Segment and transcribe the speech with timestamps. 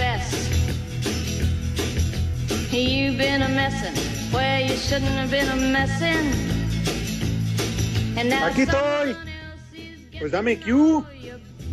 [0.00, 0.32] Confess.
[2.72, 3.94] You've been a messin'
[4.32, 6.32] where you shouldn't have been a messin'.
[8.16, 9.16] And now Aquí estoy.
[10.18, 11.04] Pues dame Q.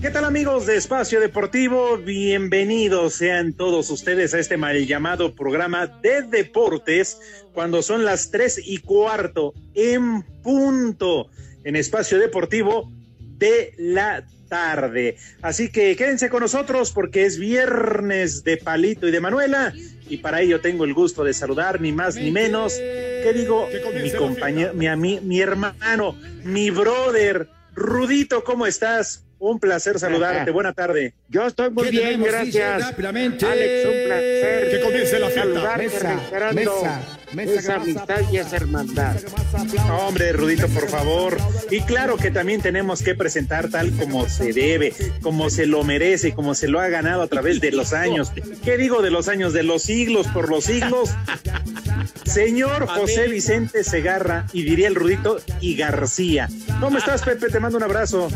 [0.02, 1.98] ¿Qué tal amigos de Espacio Deportivo?
[1.98, 7.20] Bienvenidos sean todos ustedes a este mal llamado programa de deportes
[7.54, 11.30] cuando son las tres y cuarto en punto
[11.64, 15.18] en Espacio Deportivo de la tarde.
[15.42, 19.74] Así que quédense con nosotros porque es viernes de Palito y de Manuela
[20.10, 24.10] y para ello tengo el gusto de saludar ni más ni menos que digo mi
[24.18, 29.24] compañero, mi, ami- mi hermano, mi brother, Rudito, ¿cómo estás?
[29.40, 30.50] Un placer saludarte.
[30.52, 31.14] Buena tarde.
[31.30, 32.82] Yo estoy muy ¿Qué bien, tenemos, gracias.
[32.82, 33.46] rápidamente?
[33.46, 34.70] Alex, un placer.
[34.72, 35.78] Que comience la fiesta.
[35.78, 36.22] Mesa,
[36.54, 37.02] mesa,
[37.34, 39.16] mesa esa amistad y esa hermandad.
[39.92, 41.38] Hombre, Rudito, por favor.
[41.70, 46.34] Y claro que también tenemos que presentar tal como se debe, como se lo merece,
[46.34, 48.32] como se lo ha ganado a través de los años.
[48.64, 49.54] ¿Qué digo de los años?
[49.54, 51.12] De los siglos por los siglos.
[52.26, 56.50] Señor José Vicente Segarra, y diría el Rudito, y García.
[56.80, 57.50] ¿Cómo estás, Pepe?
[57.50, 58.30] Te mando un abrazo.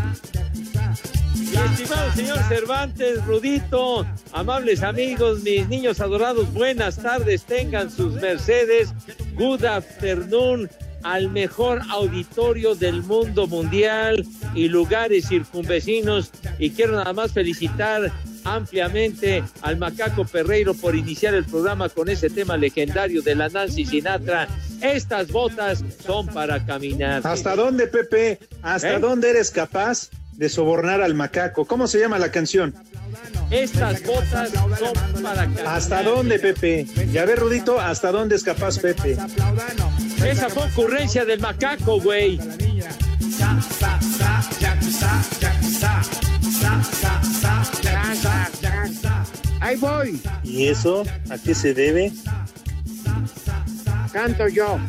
[1.52, 8.94] Mi estimado señor Cervantes, Rudito, amables amigos, mis niños adorados, buenas tardes, tengan sus mercedes.
[9.36, 10.70] Good afternoon
[11.04, 14.26] al mejor auditorio del mundo mundial
[14.56, 16.32] y lugares circunvecinos.
[16.58, 18.14] Y quiero nada más felicitar
[18.46, 23.86] ampliamente al Macaco Perreiro por iniciar el programa con ese tema legendario de la Nancy
[23.86, 24.48] Sinatra.
[24.82, 27.22] Estas botas son para caminar.
[27.26, 28.40] ¿Hasta dónde, Pepe?
[28.62, 29.00] ¿Hasta ¿Eh?
[29.00, 30.10] dónde eres capaz
[30.42, 31.66] de sobornar al macaco?
[31.66, 32.74] ¿Cómo se llama la canción?
[33.52, 35.68] Estas botas son para caminar.
[35.68, 36.88] ¿Hasta dónde, Pepe?
[37.12, 39.18] Ya ver, Rudito, ¿hasta dónde es capaz, Pepe?
[40.26, 42.40] Esa fue ocurrencia del macaco, güey.
[49.60, 52.12] Ahí voy, ¿Y eso a qué se debe?
[54.12, 54.80] canto yo.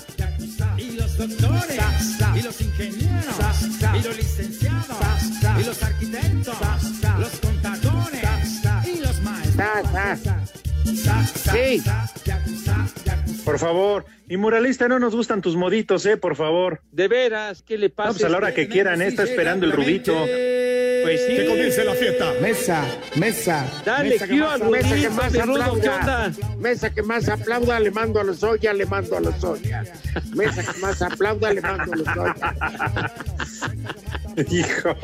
[0.93, 1.81] Y los doctores,
[2.37, 3.37] y los ingenieros,
[3.95, 4.99] y los licenciados,
[5.59, 6.57] y los arquitectos,
[7.19, 10.63] los contadores, y los maestros.
[11.53, 11.83] Sí,
[13.45, 14.05] Por favor.
[14.29, 16.17] Y muralista, no nos gustan tus moditos, ¿eh?
[16.17, 16.81] Por favor.
[16.91, 18.09] De veras, ¿qué le pasa?
[18.09, 19.09] No, pues a la hora que quieran, ¿eh?
[19.09, 20.13] está esperando el Rudito.
[21.03, 21.37] Pues sí.
[21.37, 22.33] Que comience la fiesta.
[22.41, 22.85] Mesa,
[23.17, 23.67] mesa.
[23.85, 26.27] Dale, mesa que más mesa que Rudito, más mi Rudo, ¿qué aplauda.
[26.27, 26.57] onda?
[26.59, 29.85] Mesa que más aplauda, le mando a los Oya, le mando a los Oya.
[30.35, 33.13] Mesa que más aplauda, le mando a los Oya.
[34.51, 34.97] Hijo.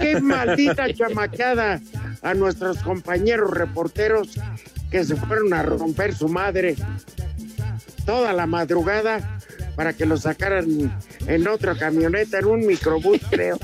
[0.00, 1.80] Qué maldita chamaqueada
[2.22, 4.28] a nuestros compañeros reporteros
[4.90, 6.76] que se fueron a romper su madre
[8.06, 9.38] toda la madrugada
[9.74, 10.90] para que lo sacaran
[11.26, 13.58] en otra camioneta, en un microbús, creo,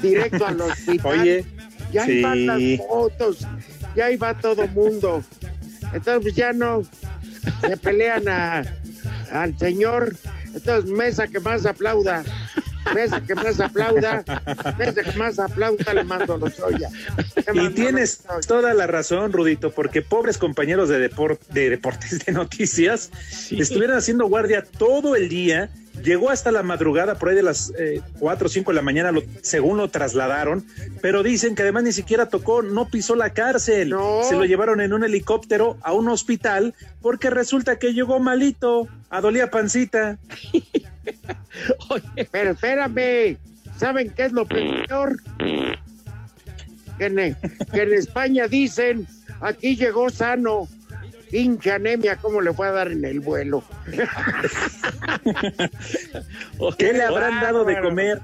[0.00, 1.20] directo al hospital.
[1.20, 1.44] Oye,
[1.92, 2.80] ya ahí van las sí.
[2.88, 3.46] fotos,
[3.94, 5.22] ya ahí va todo mundo.
[5.92, 6.82] Entonces pues, ya no
[7.60, 8.64] se pelean a,
[9.32, 10.16] al señor.
[10.54, 12.24] Entonces, mesa que más aplauda,
[12.94, 14.24] mesa que más aplauda,
[14.78, 16.88] mesa que más aplauda, le mando a los Oya.
[17.54, 23.10] Y tienes toda la razón, Rudito, porque pobres compañeros de, depor- de deportes, de noticias,
[23.50, 25.70] estuvieron haciendo guardia todo el día.
[26.02, 29.12] Llegó hasta la madrugada, por ahí de las eh, 4 o 5 de la mañana,
[29.12, 30.64] lo- según lo trasladaron,
[31.02, 33.90] pero dicen que además ni siquiera tocó, no pisó la cárcel.
[33.90, 34.22] No.
[34.26, 39.20] Se lo llevaron en un helicóptero a un hospital porque resulta que llegó malito, a
[39.20, 40.16] dolía pancita.
[41.90, 43.36] Oye, Pero espérame,
[43.76, 45.20] ¿saben qué es lo peor?
[46.98, 47.36] Que en,
[47.72, 49.06] que en España dicen,
[49.40, 50.68] aquí llegó sano.
[51.30, 53.64] Pinche anemia, ¿cómo le fue a dar en el vuelo?
[56.76, 58.20] ¿Qué le habrán dado de comer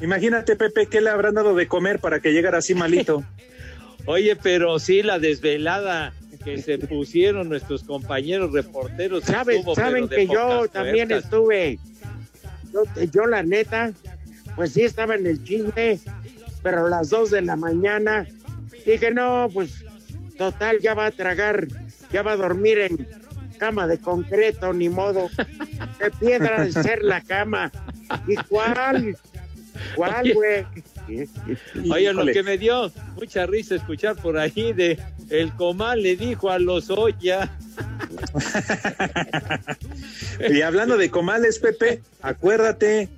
[0.00, 3.24] Imagínate, Pepe, ¿qué le habrán dado de comer para que llegara así malito?
[4.06, 6.12] Oye, pero sí, la desvelada
[6.44, 9.24] que se pusieron nuestros compañeros reporteros.
[9.24, 11.78] ¿Saben, estuvo, que yo también estuve?
[12.74, 12.82] Yo,
[13.12, 13.92] yo, la neta,
[14.56, 16.00] pues sí estaba en el chisme,
[16.62, 18.26] pero a las dos de la mañana
[18.84, 19.84] dije, no, pues
[20.36, 21.68] total, ya va a tragar,
[22.12, 23.08] ya va a dormir en
[23.58, 25.28] cama de concreto, ni modo.
[26.00, 27.70] De piedra de ser la cama.
[28.26, 29.16] ¿Y cuál?
[29.94, 30.66] ¿Cuál, güey?
[31.90, 34.98] Oye, lo que me dio mucha risa escuchar por ahí de
[35.30, 37.50] el comal le dijo a los Oya.
[40.50, 43.08] Y hablando de comales, Pepe, acuérdate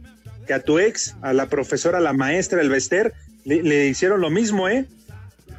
[0.46, 4.20] que a tu ex, a la profesora, a la maestra, el Bester, le, le hicieron
[4.20, 4.86] lo mismo, ¿eh?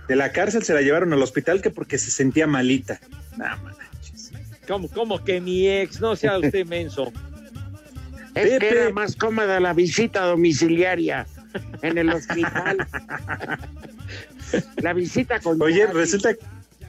[0.08, 3.00] De la cárcel se la llevaron al hospital que porque se sentía malita.
[3.38, 4.32] Nah, manches.
[4.68, 6.00] ¿Cómo, cómo que mi ex?
[6.00, 7.12] No sea usted menso.
[8.36, 8.70] Es que Pepe.
[8.70, 11.26] era más cómoda la visita domiciliaria
[11.82, 12.88] en el hospital.
[14.78, 16.30] la visita con Oye, resulta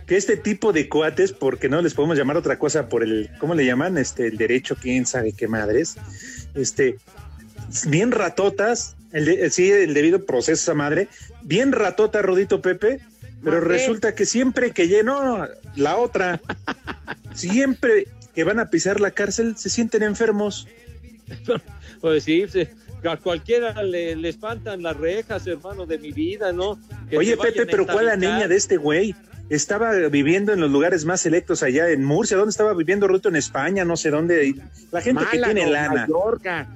[0.06, 3.54] que este tipo de cuates, porque no les podemos llamar otra cosa por el, ¿cómo
[3.54, 3.98] le llaman?
[3.98, 5.96] Este, el derecho, quién sabe qué madres.
[6.54, 6.96] Este,
[7.86, 11.08] bien ratotas, el de- sí, el debido proceso esa madre,
[11.42, 13.00] bien ratota, Rodito Pepe,
[13.44, 13.68] pero Madre.
[13.78, 15.46] resulta que siempre que llenó
[15.76, 16.40] la otra,
[17.34, 20.66] siempre que van a pisar la cárcel, se sienten enfermos.
[22.00, 22.44] Pues sí,
[23.04, 26.78] a cualquiera le, le espantan las rejas, hermano de mi vida, ¿no?
[27.08, 29.14] Que Oye, Pepe, pero ¿cuál la niña de este güey?
[29.50, 32.36] Estaba viviendo en los lugares más selectos allá en Murcia.
[32.36, 33.28] ¿Dónde estaba viviendo Ruto?
[33.30, 34.54] En España, no sé dónde.
[34.90, 36.68] La gente que tiene lana, Mallorca.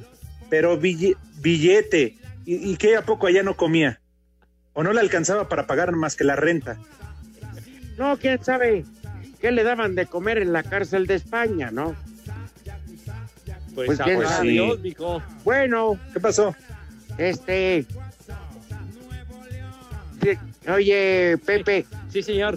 [0.48, 2.16] pero bille- billete.
[2.46, 4.00] ¿Y, ¿Y qué a poco allá no comía?
[4.72, 6.78] ¿O no le alcanzaba para pagar más que la renta?
[7.98, 8.84] No, quién sabe
[9.40, 11.94] qué le daban de comer en la cárcel de España, ¿no?
[13.74, 14.48] Pues, Pues a quién pues sabe.
[14.50, 15.22] Dios, mijo.
[15.44, 16.54] Bueno, ¿Qué pasó?
[17.18, 17.86] este.
[20.72, 22.56] Oye, Pepe, Sí, señor.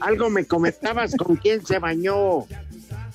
[0.00, 2.46] algo me comentabas con quién se bañó,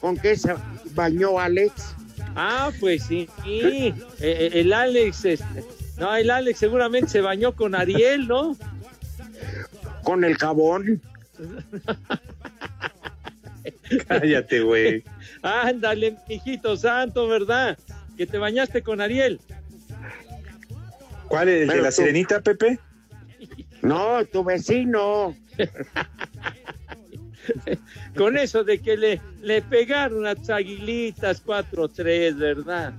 [0.01, 0.54] con qué se
[0.94, 1.95] bañó Alex.
[2.36, 3.30] Ah, pues sí.
[3.44, 3.51] sí.
[3.54, 5.63] Eh, eh, el Alex, este,
[5.98, 8.57] no, el Alex seguramente se bañó con Ariel, ¿no?
[10.04, 11.01] Con el jabón.
[14.07, 15.04] Cállate, güey.
[15.44, 17.78] Ándale, hijito santo, ¿verdad?
[18.18, 19.40] Que te bañaste con Ariel.
[21.28, 21.50] ¿Cuál?
[21.50, 22.80] ¿El de la tú- sirenita, Pepe?
[23.81, 25.36] No, tu vecino.
[28.16, 32.94] Con eso de que le, le pegaron a aguilitas 4-3, ¿verdad?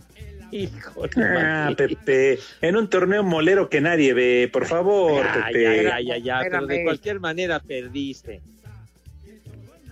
[0.53, 1.11] Híjole.
[1.17, 1.73] Ah.
[1.77, 2.39] Pepe.
[2.61, 5.85] En un torneo molero que nadie ve, por favor, Ya, Pepe.
[5.85, 8.43] ya, ya, ya, ya, pero de cualquier manera perdiste.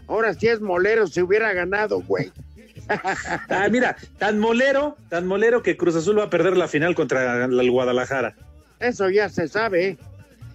[0.09, 2.31] Ahora sí es molero, se hubiera ganado, güey.
[3.49, 7.45] Ah, mira, tan molero, tan molero que Cruz Azul va a perder la final contra
[7.45, 8.35] el Guadalajara.
[8.81, 9.97] Eso ya se sabe.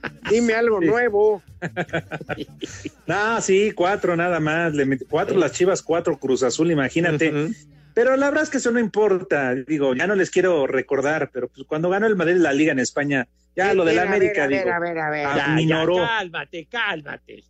[0.29, 1.41] Dime algo nuevo.
[3.07, 4.73] No, sí, cuatro nada más.
[4.73, 7.51] Le cuatro las Chivas, cuatro Cruz Azul, imagínate.
[7.93, 9.55] Pero la verdad es que eso no importa.
[9.55, 12.79] Digo, ya no les quiero recordar, pero pues cuando ganó el Madrid la Liga en
[12.79, 14.75] España, ya lo de la A ver, América, a ver, digo.
[14.75, 15.23] a ver, a ver.
[15.23, 15.95] Ya, ya, minoró.
[15.95, 17.43] cálmate, cálmate.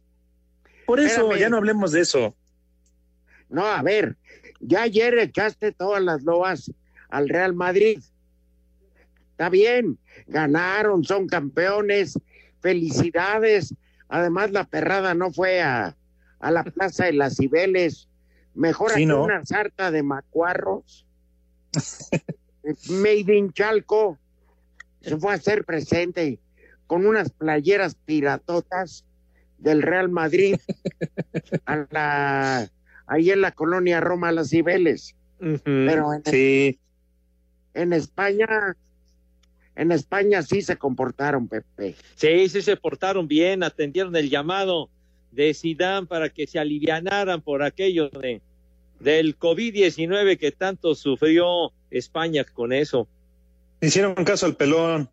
[0.87, 1.39] Por eso, Espérame.
[1.39, 2.33] ya no hablemos de eso.
[3.49, 4.15] No, a ver,
[4.61, 6.71] ya ayer echaste todas las loas
[7.09, 7.99] al Real Madrid.
[9.31, 12.17] Está bien, ganaron, son campeones,
[12.61, 13.75] felicidades.
[14.07, 15.97] Además, la perrada no fue a,
[16.39, 18.07] a la Plaza de las Cibeles.
[18.53, 21.05] Mejor Sí, una sarta de macuarros.
[22.89, 24.17] Made in Chalco
[25.01, 26.39] se fue a hacer presente
[26.87, 29.05] con unas playeras piratotas
[29.57, 30.55] del Real Madrid
[31.65, 32.69] a la
[33.07, 35.15] ahí en la colonia Roma Las Cibeles.
[35.39, 36.79] Pero en, Sí,
[37.73, 38.75] en España,
[39.75, 41.95] en España sí se comportaron, Pepe.
[42.15, 44.89] Sí, sí se portaron bien, atendieron el llamado
[45.31, 48.41] de Sidán para que se alivianaran por aquello de
[48.99, 53.07] del COVID-19 que tanto sufrió España con eso.
[53.81, 55.09] hicieron caso al pelón.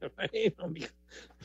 [0.16, 0.86] Bueno.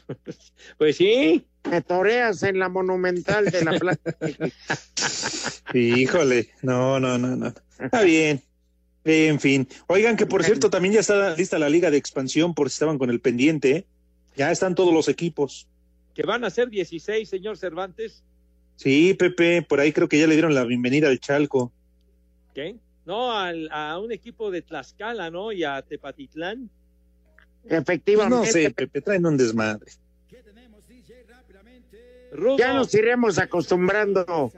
[0.77, 3.99] Pues sí, Te toreas en la monumental de la plaza.
[5.73, 7.53] Híjole, no, no, no, no.
[7.79, 8.41] Está bien.
[9.05, 9.67] En fin.
[9.87, 12.97] Oigan que por cierto también ya está lista la liga de expansión por si estaban
[12.97, 13.71] con el pendiente.
[13.71, 13.85] ¿eh?
[14.35, 15.67] Ya están todos los equipos.
[16.13, 18.23] que van a ser 16, señor Cervantes.
[18.75, 21.71] Sí, Pepe, por ahí creo que ya le dieron la bienvenida al Chalco.
[22.53, 22.75] ¿Qué?
[23.05, 25.51] No, al- a un equipo de Tlaxcala, ¿no?
[25.51, 26.69] Y a Tepatitlán.
[27.63, 29.91] Pues Efectivamente, no sé, Pepe, traen un desmadre.
[32.57, 34.51] Ya nos iremos acostumbrando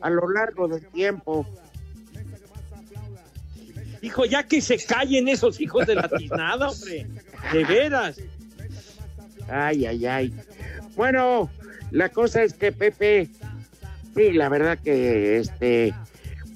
[0.00, 1.46] a lo largo del tiempo.
[4.02, 7.06] Hijo, ya que se callen esos hijos de la tiznada, hombre.
[7.52, 8.18] De veras.
[9.48, 10.34] Ay, ay, ay.
[10.96, 11.50] Bueno,
[11.90, 13.28] la cosa es que Pepe,
[14.14, 15.94] sí, la verdad que este,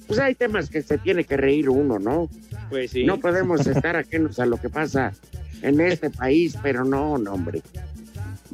[0.07, 2.29] pues hay temas que se tiene que reír uno, ¿no?
[2.69, 3.03] Pues sí.
[3.03, 5.13] No podemos estar ajenos a lo que pasa
[5.61, 7.61] en este país, pero no, no, hombre.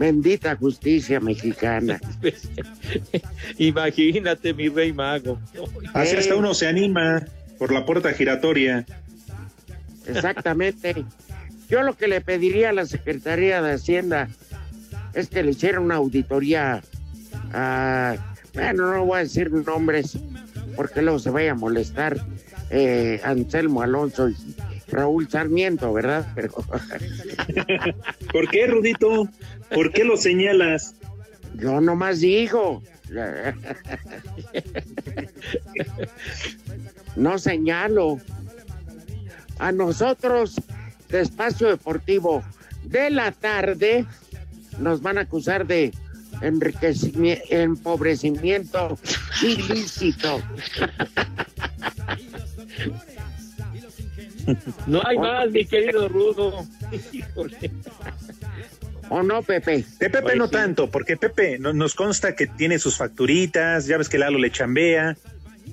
[0.02, 2.02] Bendita justicia mexicana.
[3.60, 5.38] Imagínate, mi rey mago.
[5.94, 7.24] Así hasta uno se anima
[7.60, 8.84] por la puerta giratoria.
[10.08, 11.06] Exactamente.
[11.70, 14.28] Yo lo que le pediría a la Secretaría de Hacienda
[15.14, 16.82] es que le hiciera una auditoría
[17.54, 18.16] a,
[18.56, 20.18] bueno, no voy a decir nombres
[20.76, 22.26] porque luego se vaya a molestar
[22.72, 24.36] eh, Anselmo Alonso y
[24.92, 26.28] Raúl Sarmiento, ¿verdad?
[26.36, 26.54] Pero
[28.32, 29.28] ¿Por qué, Rudito?
[29.74, 30.96] ¿Por qué lo señalas?
[31.56, 32.82] yo nomás digo.
[37.16, 38.20] No señalo.
[39.60, 40.56] A nosotros,
[41.10, 42.44] de Espacio Deportivo
[42.84, 44.08] de la tarde,
[44.80, 45.92] nos van a acusar de
[46.42, 48.98] enriquecimiento, empobrecimiento
[49.44, 50.42] ilícito.
[54.88, 56.66] No hay más, mi querido Rudo.
[59.10, 59.84] ¿O no, Pepe?
[60.00, 60.52] De Pepe Pues no sí.
[60.54, 64.52] tanto, porque Pepe no- nos consta que tiene sus facturitas, ya ves que Lalo le
[64.52, 65.18] chambea.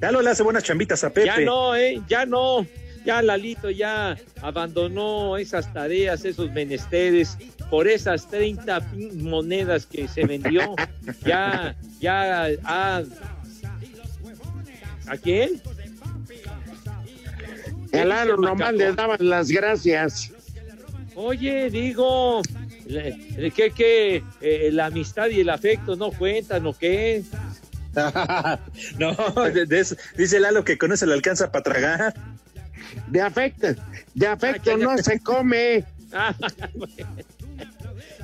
[0.00, 1.26] Lalo le hace buenas chambitas a Pepe.
[1.26, 2.00] Ya no, ¿eh?
[2.08, 2.66] Ya no.
[3.04, 7.38] Ya Lalito ya abandonó esas tareas, esos menesteres,
[7.70, 10.74] por esas 30 pin- monedas que se vendió.
[11.24, 13.02] Ya, ya, ah,
[15.06, 15.60] ¿a quién?
[17.92, 20.32] Dice nomás le daban las gracias.
[21.14, 22.42] Oye, digo,
[22.86, 24.22] ¿qué, qué?
[24.40, 27.24] Eh, la amistad y el afecto no cuentan o qué?
[28.98, 29.14] no,
[29.52, 32.14] de- de eso- dice Lalo que con eso le alcanza para tragar.
[33.08, 33.68] De afecto,
[34.14, 34.84] de afecto ya.
[34.84, 35.84] no se come.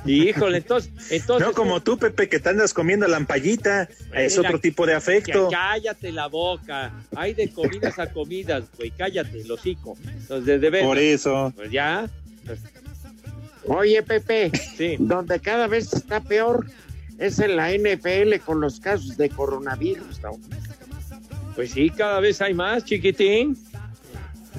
[0.05, 3.89] Híjole, entonces, entonces No como tú, Pepe, que te andas comiendo la ampallita.
[4.13, 5.49] Es otro tipo de afecto.
[5.49, 6.93] Ya, cállate la boca.
[7.15, 8.91] Hay de comidas a comidas, güey.
[8.91, 9.97] Cállate, el hocico.
[10.05, 11.53] Entonces, de, de veras, Por eso.
[11.55, 12.09] Pues ya.
[12.45, 12.59] pues,
[13.67, 14.95] Oye, Pepe, sí.
[14.99, 16.67] donde cada vez está peor
[17.17, 20.21] es en la NFL con los casos de coronavirus.
[20.21, 20.31] ¿no?
[21.55, 23.57] Pues sí, cada vez hay más, chiquitín.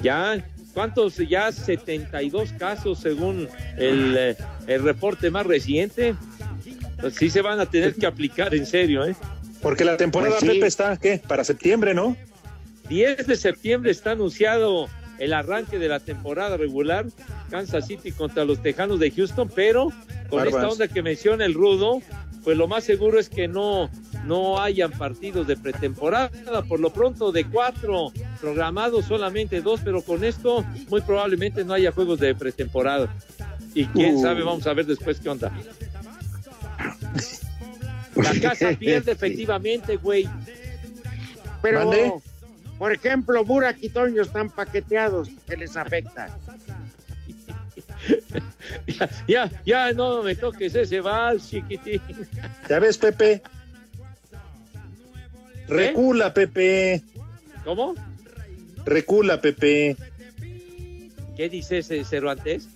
[0.01, 0.43] Ya.
[0.77, 1.17] ¿Cuántos?
[1.17, 3.47] Ya 72 casos según
[3.79, 6.13] el, eh, el reporte más reciente.
[7.01, 9.15] Pues sí se van a tener que aplicar en serio, ¿eh?
[9.59, 10.55] Porque la temporada, Pues sí.
[10.55, 11.19] Pepe, está, ¿qué?
[11.27, 12.15] Para septiembre, ¿no?
[12.89, 17.07] 10 de septiembre está anunciado el arranque de la temporada regular,
[17.49, 19.85] Kansas City contra los Tejanos de Houston, pero
[20.29, 20.53] con Barbas.
[20.53, 22.03] esta onda que menciona el Rudo,
[22.43, 23.89] pues lo más seguro es que no,
[24.27, 26.29] no hayan partidos de pretemporada.
[26.67, 31.91] Por lo pronto, de cuatro programados, solamente dos, pero con esto muy probablemente no haya
[31.91, 33.13] juegos de pretemporada.
[33.73, 34.21] Y quién Uh.
[34.21, 35.51] sabe, vamos a ver después qué onda.
[38.15, 40.27] La casa pierde efectivamente, güey.
[41.61, 42.13] Pero, ¿Mande?
[42.77, 46.35] por ejemplo, Burak y Toño están paqueteados, que les afecta.
[48.87, 52.01] Ya, ya, ya no me toques ese vals, chiquitín.
[52.69, 53.41] ¿Ya ves, Pepe?
[55.67, 57.01] Recula, Pepe.
[57.63, 57.95] ¿Cómo?
[58.85, 59.97] Recula, Pepe.
[61.35, 62.69] ¿Qué dice ese Cervantes?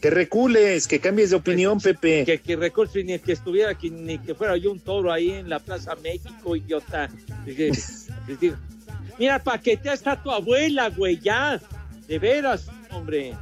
[0.00, 2.24] Que recules, que cambies de opinión, Pepe.
[2.24, 5.48] Que, que recursos ni que estuviera aquí, ni que fuera yo un toro ahí en
[5.48, 7.08] la Plaza México, idiota.
[9.18, 11.60] Mira, paquetea está tu abuela, güey, ya.
[12.08, 13.36] De veras, hombre.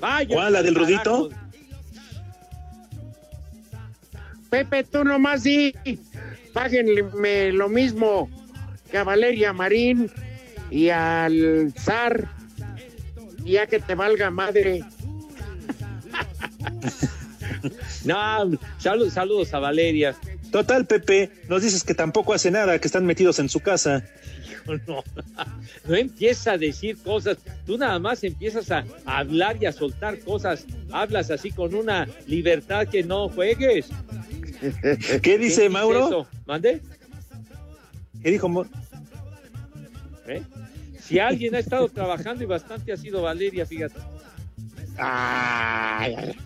[0.00, 0.34] Vaya.
[0.34, 0.90] ¿Cuál, la del carajo.
[0.90, 1.30] Rudito?
[4.48, 5.72] Pepe, tú nomás di,
[6.52, 8.28] páguenme lo mismo
[8.90, 10.10] que a Valeria Marín
[10.70, 12.28] y al zar,
[13.44, 14.84] y ya que te valga madre.
[18.02, 18.16] No,
[18.78, 20.16] saludos, saludos a Valeria.
[20.50, 24.04] Total, Pepe, nos dices que tampoco hace nada, que están metidos en su casa.
[24.86, 25.04] No,
[25.86, 30.64] no empieza a decir cosas, tú nada más empiezas a hablar y a soltar cosas,
[30.90, 33.90] hablas así con una libertad que no juegues.
[35.22, 36.06] ¿Qué dice ¿Quién Mauro?
[36.06, 36.28] eso?
[36.46, 36.82] ¿Mande?
[38.22, 38.48] ¿Qué dijo?
[38.48, 38.66] Mo-
[40.26, 40.42] ¿Eh?
[41.00, 43.98] Si alguien ha estado trabajando y bastante ha sido Valeria, fíjate.
[44.96, 46.36] Ay, ay,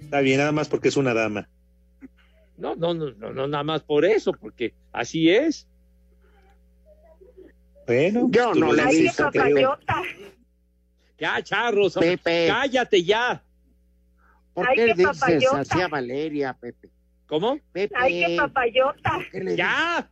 [0.00, 1.48] Está bien, nada más porque es una dama.
[2.56, 5.66] No, no, no, no, no, nada más por eso, porque así es.
[7.86, 10.02] Bueno, Yo tú no le papayota.
[11.18, 12.46] Ya, charros, Pepe.
[12.48, 13.42] cállate ya.
[14.54, 15.60] ¿Por Ay, qué qué dices papayota.
[15.60, 16.90] así a Valeria, Pepe?
[17.32, 17.58] ¿Cómo?
[17.72, 19.18] Pepe, Ay, qué papayota.
[19.30, 20.06] ¿qué le Ya.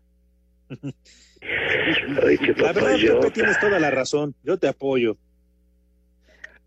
[0.71, 4.35] La verdad, Pepe, tienes toda la razón.
[4.43, 5.19] Yo te apoyo.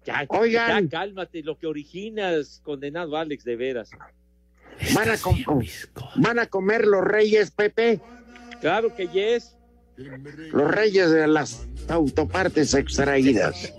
[0.06, 0.84] Ya, Oigan.
[0.84, 3.90] ya cálmate, lo que originas, condenado Alex, de veras.
[4.94, 5.44] Van a, com-
[6.18, 8.00] van a comer los reyes, Pepe,
[8.62, 9.58] Claro que yes.
[9.98, 13.72] Los reyes de las autopartes extraídas.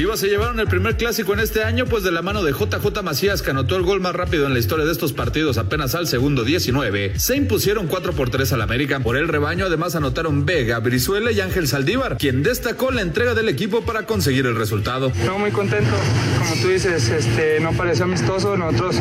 [0.00, 3.02] Chivas se llevaron el primer clásico en este año, pues de la mano de JJ
[3.02, 6.06] Macías, que anotó el gol más rápido en la historia de estos partidos apenas al
[6.06, 8.98] segundo 19, se impusieron 4 por 3 al América.
[9.00, 13.50] Por el rebaño además anotaron Vega, Brizuela y Ángel Saldívar, quien destacó la entrega del
[13.50, 15.12] equipo para conseguir el resultado.
[15.26, 15.90] No, muy contento.
[16.38, 18.56] Como tú dices, este, no pareció amistoso.
[18.56, 18.96] Nosotros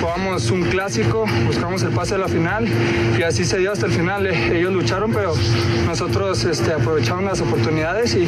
[0.00, 2.66] jugamos un clásico, buscamos el pase a la final
[3.16, 4.26] y así se dio hasta el final.
[4.26, 5.34] Ellos lucharon, pero
[5.86, 8.26] nosotros este, aprovechamos las oportunidades y,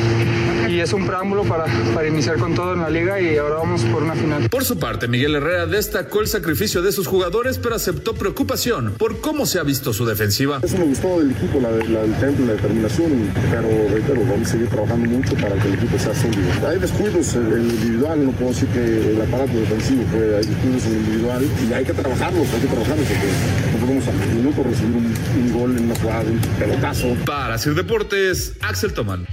[0.71, 1.65] y es un preámbulo para
[2.09, 4.49] iniciar con todo en la liga y ahora vamos por una final.
[4.51, 9.21] Por su parte, Miguel Herrera destacó el sacrificio de sus jugadores, pero aceptó preocupación por
[9.21, 10.61] cómo se ha visto su defensiva.
[10.63, 14.51] Eso me gustó del equipo, la, la, el temple, la determinación, pero reitero, vamos a
[14.53, 16.69] seguir trabajando mucho para que el equipo sea sólido.
[16.69, 20.87] Hay descuidos en el individual, no puedo decir que el aparato defensivo fue, hay descuidos
[20.87, 23.27] en el individual y hay que trabajarlos, hay que trabajarlos porque
[23.73, 27.15] no podemos al minuto recibir un, un gol en una jugada, un pelotazo.
[27.27, 29.27] Para Sir Deportes, Axel Tomán.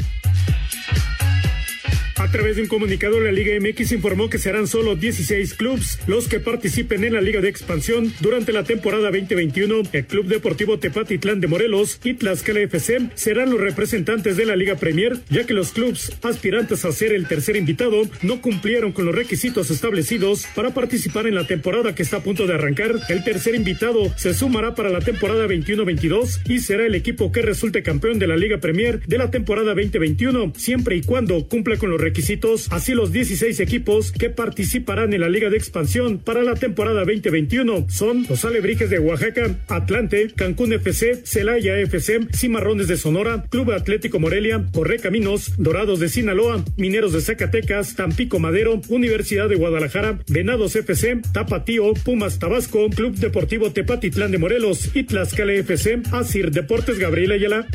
[2.32, 6.30] A través de un comunicado, la Liga MX informó que serán solo 16 clubes los
[6.30, 9.82] que participen en la Liga de Expansión durante la temporada 2021.
[9.92, 14.78] El Club Deportivo Tepatitlán de Morelos y Tlaxcala FC serán los representantes de la Liga
[14.78, 19.14] Premier, ya que los clubes aspirantes a ser el tercer invitado no cumplieron con los
[19.14, 22.96] requisitos establecidos para participar en la temporada que está a punto de arrancar.
[23.10, 27.84] El tercer invitado se sumará para la temporada 21-22 y será el equipo que resulte
[27.84, 32.00] campeón de la Liga Premier de la temporada 2021, siempre y cuando cumpla con los
[32.00, 32.21] requisitos.
[32.70, 37.88] Así los 16 equipos que participarán en la Liga de Expansión para la temporada 2021
[37.90, 44.20] son los Alebrijes de Oaxaca, Atlante, Cancún FC, Celaya FC, Cimarrones de Sonora, Club Atlético
[44.20, 51.22] Morelia, Correcaminos, Dorados de Sinaloa, Mineros de Zacatecas, Tampico Madero, Universidad de Guadalajara, Venados FC,
[51.34, 57.68] Tapatío, Pumas Tabasco, Club Deportivo Tepatitlán de Morelos y Tlaxcala FC, Asir Deportes Gabriela Ayala.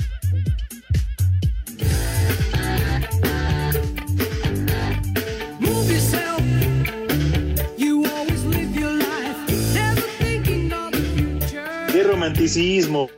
[12.16, 13.10] Romanticismo.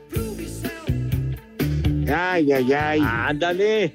[2.13, 2.99] Ay, ay, ay.
[3.01, 3.93] Ándale.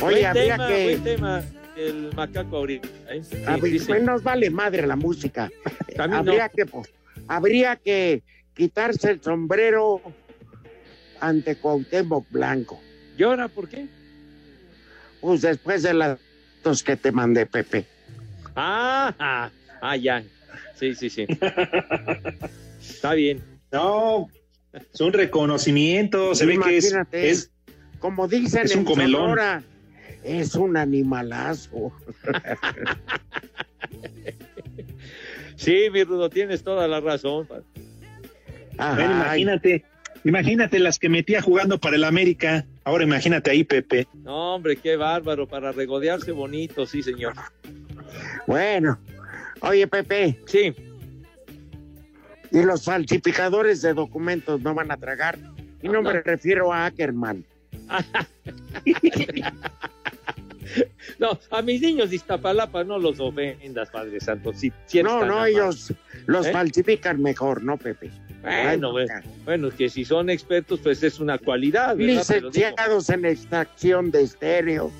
[0.00, 1.42] buen habría tema, que- buen tema.
[1.76, 2.88] El macaco ahorita.
[3.10, 3.22] ¿eh?
[3.22, 3.86] Sí, A ver, dice.
[3.86, 5.50] pues nos vale madre la música.
[5.98, 6.18] A mí no.
[6.18, 6.88] habría que pues,
[7.28, 8.22] habría que
[8.54, 10.00] quitarse el sombrero
[11.20, 12.80] ante Cuauhtémoc Blanco.
[13.16, 13.86] ¿Y ahora por qué?
[15.20, 16.18] Pues después de las
[16.64, 17.84] dos que te mandé, Pepe.
[18.56, 20.24] Ah, ah, ah, ya.
[20.74, 21.26] Sí, sí, sí.
[22.80, 23.40] Está bien.
[23.70, 24.28] No,
[24.92, 27.50] es un reconocimiento, se ve que es,
[27.98, 29.22] como dicen es un en comelón.
[29.22, 29.62] Sonora,
[30.24, 31.92] es un animalazo.
[35.56, 37.48] Sí, mi Rudo, tienes toda la razón.
[38.74, 39.84] Imagínate,
[40.24, 42.64] imagínate las que metía jugando para el América.
[42.84, 44.06] Ahora imagínate ahí, Pepe.
[44.14, 47.34] No, hombre, qué bárbaro, para regodearse bonito, sí, señor.
[48.46, 48.98] Bueno,
[49.60, 50.38] oye, Pepe.
[50.46, 50.74] Sí.
[52.50, 55.38] Y los falsificadores de documentos no van a tragar.
[55.82, 57.44] Y no me refiero a Ackerman.
[61.18, 64.52] No, a mis niños de Iztapalapa no los ofendas, Padre Santo.
[64.52, 65.92] Si, si No, no, ellos
[66.26, 66.52] los ¿Eh?
[66.52, 68.10] falsifican mejor, ¿no, Pepe?
[68.42, 72.14] Bueno, bueno, bueno, que si son expertos, pues es una cualidad, ¿verdad?
[72.18, 74.92] Licenciados en extracción de estéreos.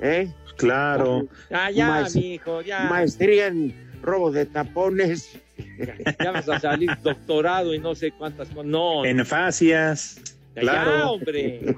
[0.00, 0.28] ¿Eh?
[0.56, 1.26] Claro.
[1.50, 2.80] Ah, ya, Maes- mijo, ya.
[2.90, 5.38] Maestría en robo de tapones.
[6.22, 8.64] Ya vas a salir doctorado y no sé cuántas cosas.
[8.66, 10.20] No, En fascias.
[10.56, 11.12] Ya, Claro.
[11.12, 11.76] hombre.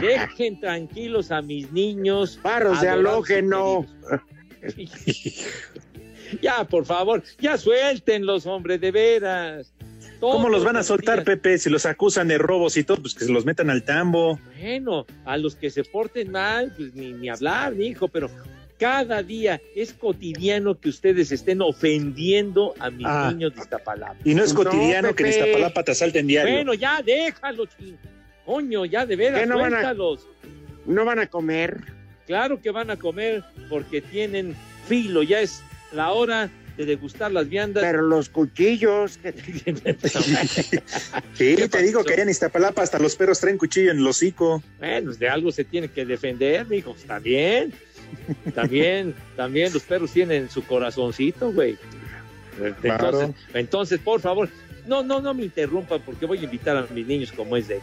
[0.00, 2.38] Dejen tranquilos a mis niños.
[2.42, 3.86] Paros de halógeno.
[6.40, 9.72] Ya, por favor, ya suéltenlos, hombre, de veras.
[10.20, 11.26] ¿Cómo los van a soltar, días.
[11.26, 11.58] Pepe?
[11.58, 14.38] Si los acusan de robos y todo, pues que se los metan al tambo.
[14.58, 18.30] Bueno, a los que se porten mal, pues ni, ni hablar, hijo, pero
[18.84, 23.30] cada día es cotidiano que ustedes estén ofendiendo a mis Ah.
[23.32, 24.16] niños de Iztapalapa.
[24.24, 25.28] Y no es cotidiano que en.
[25.30, 26.52] Iztapalapa te asalten diario.
[26.56, 27.96] Bueno, ya déjalo, ching.
[28.44, 29.94] Coño, ya de veras, ¿Qué no van a-.
[30.84, 31.80] No van a comer.
[32.26, 34.54] Claro que van a comer porque tienen
[34.86, 37.82] filo, ya es la hora de degustar las viandas.
[37.82, 39.18] Pero los cuchillos.
[41.34, 44.62] Sí, te digo que allá en Iztapalapa hasta los perros traen cuchillo en el hocico.
[44.78, 46.94] Bueno, de algo se tiene que defender, mijo.
[46.96, 47.72] Está bien.
[48.54, 51.76] También, también los perros tienen su corazoncito, güey.
[52.56, 53.34] Entonces, Claro.
[53.54, 54.48] entonces, por favor,
[54.86, 57.80] no, no, no me interrumpan porque voy a invitar a mis niños como es de.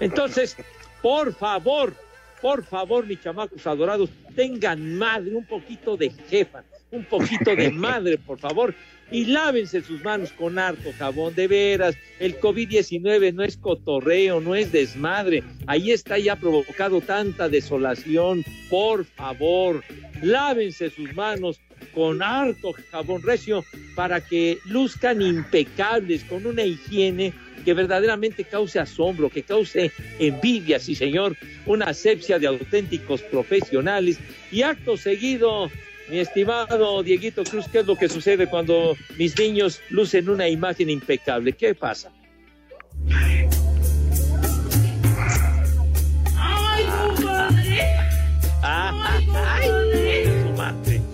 [0.00, 0.56] Entonces,
[1.02, 1.94] por favor,
[2.40, 8.18] por favor, mis chamacos adorados, tengan madre, un poquito de jefa, un poquito de madre,
[8.18, 8.74] por favor,
[9.12, 11.96] y lávense sus manos con harto jabón, de veras.
[12.18, 15.42] El COVID-19 no es cotorreo, no es desmadre.
[15.66, 18.44] Ahí está ya provocado tanta desolación.
[18.68, 19.82] Por favor,
[20.22, 21.60] lávense sus manos
[21.94, 23.64] con harto jabón recio
[23.94, 27.32] para que luzcan impecables, con una higiene
[27.64, 34.18] que verdaderamente cause asombro, que cause envidia, sí señor, una asepsia de auténticos profesionales.
[34.50, 35.70] Y acto seguido,
[36.08, 40.90] mi estimado Dieguito Cruz, ¿qué es lo que sucede cuando mis niños lucen una imagen
[40.90, 41.52] impecable?
[41.52, 42.12] ¿Qué pasa?
[48.62, 49.68] Ah, ay,
[50.42, 51.09] su madre.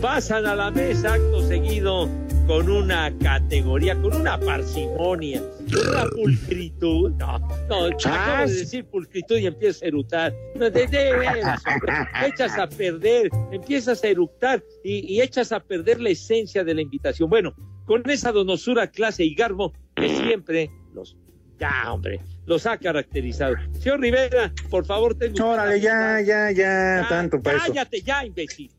[0.00, 2.08] Pasan a la mesa acto seguido
[2.46, 7.10] con una categoría, con una parsimonia, con una pulcritud.
[7.12, 10.34] No, no, acabo de decir pulcritud y empiezas a eructar.
[10.54, 11.92] No, de, de veras, hombre.
[12.26, 16.82] echas a perder, empiezas a eructar y, y echas a perder la esencia de la
[16.82, 17.28] invitación.
[17.28, 17.52] Bueno,
[17.84, 21.16] con esa donosura, clase y garbo que siempre los
[21.58, 23.56] ya, hombre, los ha caracterizado.
[23.80, 25.44] Señor Rivera, por favor, tengo.
[25.44, 27.66] Órale, ya, ya, ya, tanto para eso.
[27.66, 28.70] Cállate ya, imbécil.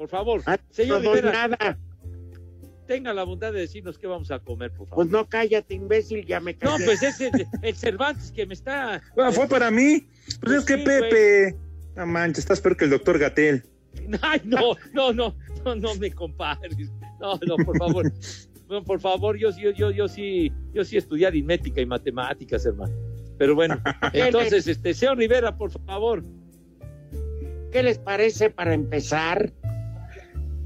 [0.00, 1.78] Por favor, Ah, señor no Rivera, nada.
[2.86, 5.04] tenga la bondad de decirnos qué vamos a comer, por favor.
[5.04, 6.86] Pues no, cállate, imbécil, ya me No, callé.
[6.86, 9.02] pues ese es el Cervantes que me está.
[9.18, 10.08] Ah, fue para mí.
[10.40, 11.54] Pues es que sí, Pepe.
[11.96, 13.62] No manches, estás peor que el doctor Gatel.
[14.22, 15.36] Ay, no, no, no,
[15.66, 16.74] no, no me compares.
[17.20, 18.10] No, no, por favor.
[18.70, 22.94] No, por favor, yo, yo, yo, yo sí, yo sí estudié aritmética y matemáticas, hermano.
[23.36, 23.78] Pero bueno,
[24.14, 26.24] entonces, este, señor Rivera, por favor.
[27.70, 29.52] ¿Qué les parece para empezar?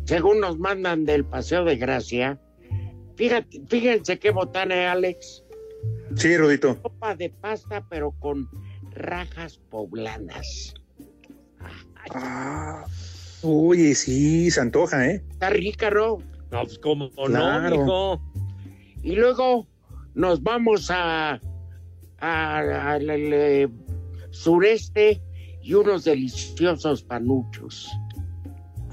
[0.04, 2.38] Según nos mandan del Paseo de Gracia,
[3.16, 5.42] fíjate, fíjense qué botana, eh, Alex.
[6.16, 6.78] Sí, Rudito.
[6.82, 8.48] Sopa de pasta, pero con
[8.92, 10.74] rajas poblanas.
[12.10, 12.84] Ah,
[13.42, 15.24] oye, sí, se antoja, ¿eh?
[15.30, 16.18] Está rica, ¿no?
[16.50, 17.78] No, pues cómo no, Claro.
[17.78, 18.22] mijo.
[19.02, 19.66] Y luego
[20.14, 21.40] nos vamos a,
[22.18, 23.68] al, eh,
[24.30, 25.20] sureste
[25.62, 27.90] y unos deliciosos panuchos.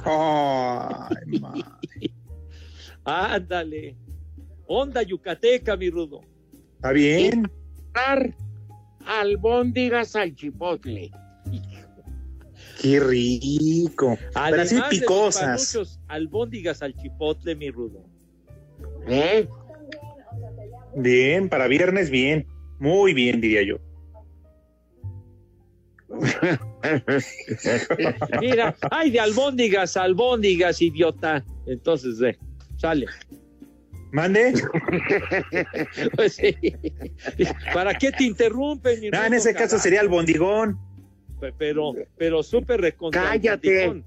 [0.06, 1.54] Ay, ma.
[3.04, 3.96] Ándale.
[4.68, 6.22] Onda yucateca, mi rudo.
[6.76, 7.52] Está bien.
[7.94, 8.34] Dar
[9.06, 11.12] albóndigas al chipotle.
[12.82, 14.18] Qué rico.
[14.34, 15.44] Pero así Además de picosas.
[15.74, 18.04] panuchos, albóndigas al chipotle, mi rudo.
[19.08, 19.48] ¿Eh?
[20.96, 22.48] Bien, para viernes, bien.
[22.80, 23.78] Muy bien, diría yo.
[28.42, 31.44] Mira, ay, de albóndigas, albóndigas, idiota.
[31.66, 32.38] Entonces, ve,
[32.78, 33.06] sale.
[34.12, 34.54] ¿Mande?
[36.16, 36.56] Pues sí.
[37.74, 40.78] ¿Para qué te interrumpen, mi No, en ese caso sería el bondigón.
[41.40, 43.24] Pe- Pero, pero súper recontra.
[43.24, 44.04] Cállate.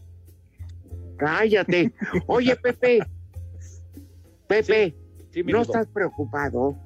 [1.17, 1.93] Cállate.
[2.27, 3.01] Oye, Pepe.
[4.47, 4.95] Pepe,
[5.33, 6.77] Sí, ¿no estás preocupado?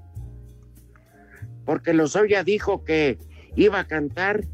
[1.67, 3.19] Porque Lozoya dijo que
[3.57, 4.45] iba a cantar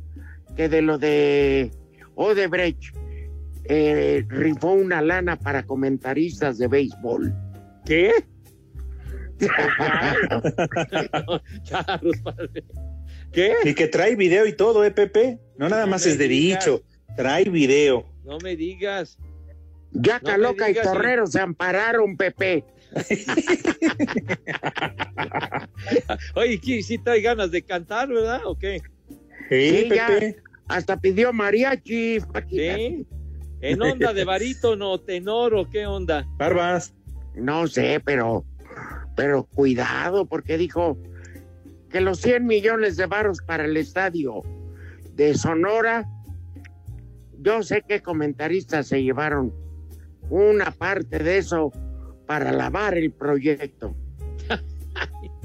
[0.57, 1.71] que de lo de
[2.14, 2.95] Odebrecht
[3.64, 7.35] eh, rifó una lana para comentaristas de béisbol.
[7.85, 8.12] ¿Qué?
[12.23, 12.64] Padre.
[13.33, 13.55] ¿Qué?
[13.64, 15.38] Y que trae video y todo, ¿eh, Pepe?
[15.59, 16.64] No nada No más es de digas.
[16.64, 16.83] dicho.
[17.17, 18.07] Trae video.
[18.25, 19.19] No me digas.
[19.93, 20.87] Yaca No Loca y digas.
[20.87, 22.64] Torrero se ampararon, Pepe.
[26.37, 26.61] Oye.
[26.83, 28.40] ¿sí trae ganas de cantar, verdad?
[28.45, 28.81] ¿O qué?
[29.48, 30.07] Sí, Sí, ya.
[30.09, 30.37] Pepe.
[30.68, 32.20] Hasta pidió mariachi.
[32.48, 33.07] ¿Sí?
[33.61, 36.26] ¿En onda de barítono, tenor o qué onda?
[36.37, 36.94] Barbas.
[37.35, 38.44] No sé, pero,
[39.16, 40.98] pero cuidado, porque dijo
[41.90, 44.42] que los 100 millones de varos para el estadio
[45.14, 46.09] de Sonora,
[47.40, 49.52] yo sé que comentaristas se llevaron
[50.30, 51.72] una parte de eso
[52.26, 53.94] para lavar el proyecto.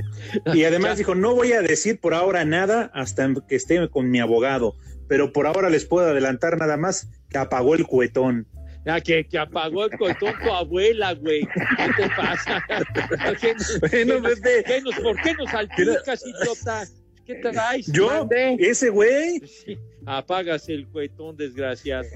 [0.53, 4.19] Y además dijo, no voy a decir por ahora nada hasta que esté con mi
[4.19, 4.75] abogado,
[5.07, 8.47] pero por ahora les puedo adelantar nada más que apagó el cuetón.
[8.85, 11.41] Ya que, que apagó el cohetón tu abuela, güey.
[11.41, 12.63] ¿Qué te pasa?
[13.41, 14.63] ¿Qué Bueno, qué nos- Pepe.
[14.65, 16.83] qué nos- ¿Por qué nos salpicas, idiota?
[17.25, 17.87] ¿Qué traes?
[17.87, 18.27] ¿Yo?
[18.57, 19.39] ¿Ese güey?
[19.41, 22.07] Sí, apagas el cuetón, desgraciado.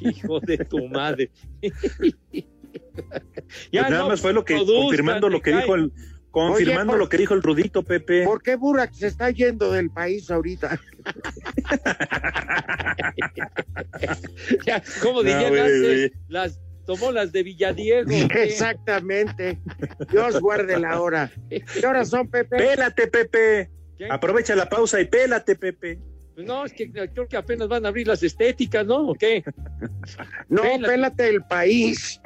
[0.00, 1.30] Hijo de tu madre.
[3.70, 5.92] Pues nada más fue lo que, confirmando lo que dijo el,
[6.32, 8.24] confirmando Oye, lo que dijo el Rudito, Pepe.
[8.24, 10.80] ¿Por qué Burak se está yendo del país ahorita?
[14.66, 18.10] Ya, como No, dirían antes, las tomó las de Villadiego.
[18.10, 19.58] Exactamente.
[20.10, 21.30] Dios guarde la hora.
[21.48, 22.56] ¿Qué horas son, Pepe?
[22.56, 23.70] Pélate, Pepe.
[23.98, 24.08] ¿Qué?
[24.10, 25.98] Aprovecha la pausa y pélate, Pepe.
[26.34, 29.08] Pues no, es que creo que apenas van a abrir las estéticas, ¿no?
[29.08, 29.44] ¿O qué?
[30.48, 30.86] No, Pélate.
[30.86, 32.20] pélate el país.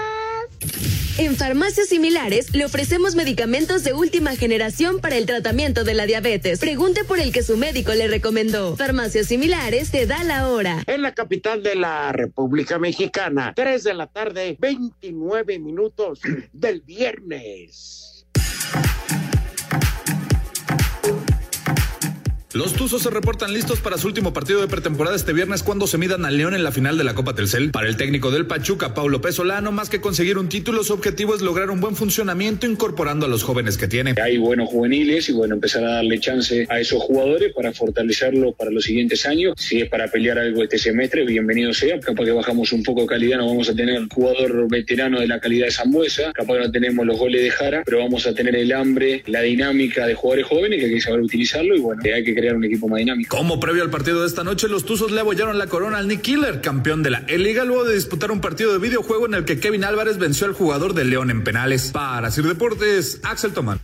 [1.16, 6.60] En farmacias similares le ofrecemos medicamentos de última generación para el tratamiento de la diabetes.
[6.60, 8.76] Pregunte por el que su médico le recomendó.
[8.76, 10.84] Farmacias similares te da la hora.
[10.86, 16.20] En la capital de la República Mexicana, 3 de la tarde, 29 minutos
[16.52, 18.07] del viernes.
[22.54, 25.98] Los Tuzos se reportan listos para su último partido de pretemporada este viernes cuando se
[25.98, 27.72] midan al León en la final de la Copa Telcel.
[27.72, 31.42] Para el técnico del Pachuca, Paulo Pesolano, más que conseguir un título, su objetivo es
[31.42, 34.14] lograr un buen funcionamiento incorporando a los jóvenes que tiene.
[34.22, 38.70] Hay buenos juveniles y bueno, empezar a darle chance a esos jugadores para fortalecerlos para
[38.70, 39.52] los siguientes años.
[39.58, 42.00] Si es para pelear algo este semestre, bienvenido sea.
[42.00, 45.38] Capaz que bajamos un poco de calidad, no vamos a tener jugador veterano de la
[45.38, 48.56] calidad de Zambuesa, capaz que no tenemos los goles de Jara, pero vamos a tener
[48.56, 52.24] el hambre, la dinámica de jugadores jóvenes que hay que saber utilizarlo y bueno, hay
[52.24, 53.36] que crear un equipo más dinámico.
[53.36, 56.22] Como previo al partido de esta noche, los Tuzos le abollaron la corona al Nick
[56.22, 59.58] Killer, campeón de la E-Liga, luego de disputar un partido de videojuego en el que
[59.58, 61.90] Kevin Álvarez venció al jugador de León en penales.
[61.92, 63.80] Para Sir Deportes, Axel Tomán.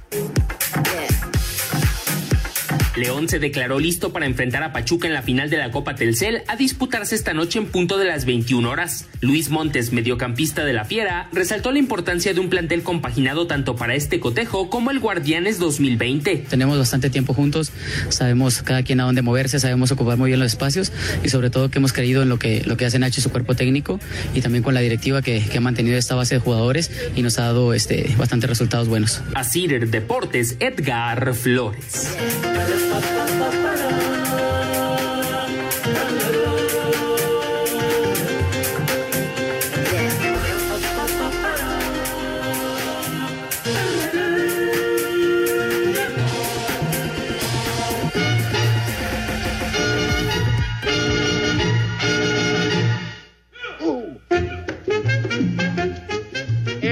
[2.96, 6.42] León se declaró listo para enfrentar a Pachuca en la final de la Copa Telcel
[6.46, 9.06] a disputarse esta noche en punto de las 21 horas.
[9.20, 13.96] Luis Montes, mediocampista de la Fiera, resaltó la importancia de un plantel compaginado tanto para
[13.96, 16.46] este cotejo como el Guardianes 2020.
[16.48, 17.72] Tenemos bastante tiempo juntos,
[18.10, 20.92] sabemos cada quien a dónde moverse, sabemos ocupar muy bien los espacios
[21.24, 23.30] y sobre todo que hemos creído en lo que, lo que hace Nacho y su
[23.30, 23.98] cuerpo técnico
[24.34, 27.40] y también con la directiva que, que ha mantenido esta base de jugadores y nos
[27.40, 29.20] ha dado este, bastantes resultados buenos.
[29.34, 32.14] A Cider Deportes, Edgar Flores.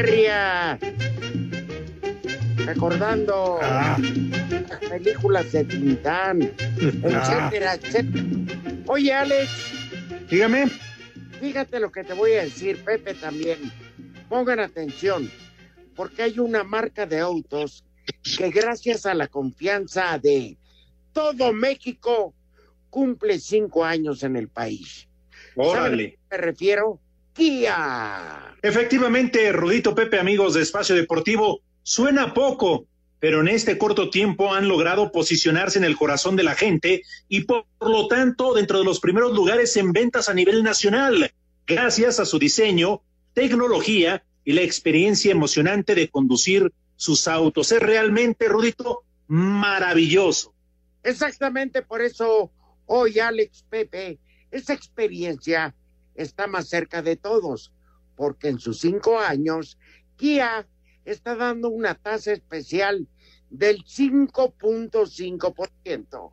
[0.03, 0.79] area.
[2.67, 8.25] Recordando las películas de Tintán, etcétera, etcétera.
[8.87, 9.51] Oye, Alex.
[10.31, 10.69] Dígame.
[11.41, 13.59] Fíjate lo que te voy a decir, Pepe también.
[14.29, 15.31] Pongan atención,
[15.97, 17.85] porque hay una marca de autos
[18.39, 20.57] que gracias a la confianza de
[21.13, 22.35] todo México
[22.91, 25.09] cumple cinco años en el país.
[25.55, 26.19] ¿Saben a Órale.
[26.31, 27.01] me refiero?
[27.35, 28.55] Kia.
[28.63, 32.87] Efectivamente, Rudito Pepe, amigos de Espacio Deportivo, suena poco,
[33.19, 37.45] pero en este corto tiempo han logrado posicionarse en el corazón de la gente y
[37.45, 41.33] por lo tanto dentro de los primeros lugares en ventas a nivel nacional,
[41.67, 47.71] gracias a su diseño, tecnología y la experiencia emocionante de conducir sus autos.
[47.73, 50.53] Es realmente, Rudito, maravilloso.
[51.03, 52.51] Exactamente por eso
[52.87, 54.19] hoy Alex Pepe,
[54.51, 55.75] esa experiencia
[56.15, 57.73] está más cerca de todos,
[58.17, 59.79] porque en sus cinco años
[60.17, 60.69] Kia
[61.05, 63.07] está dando una tasa especial
[63.51, 66.33] del 5.5%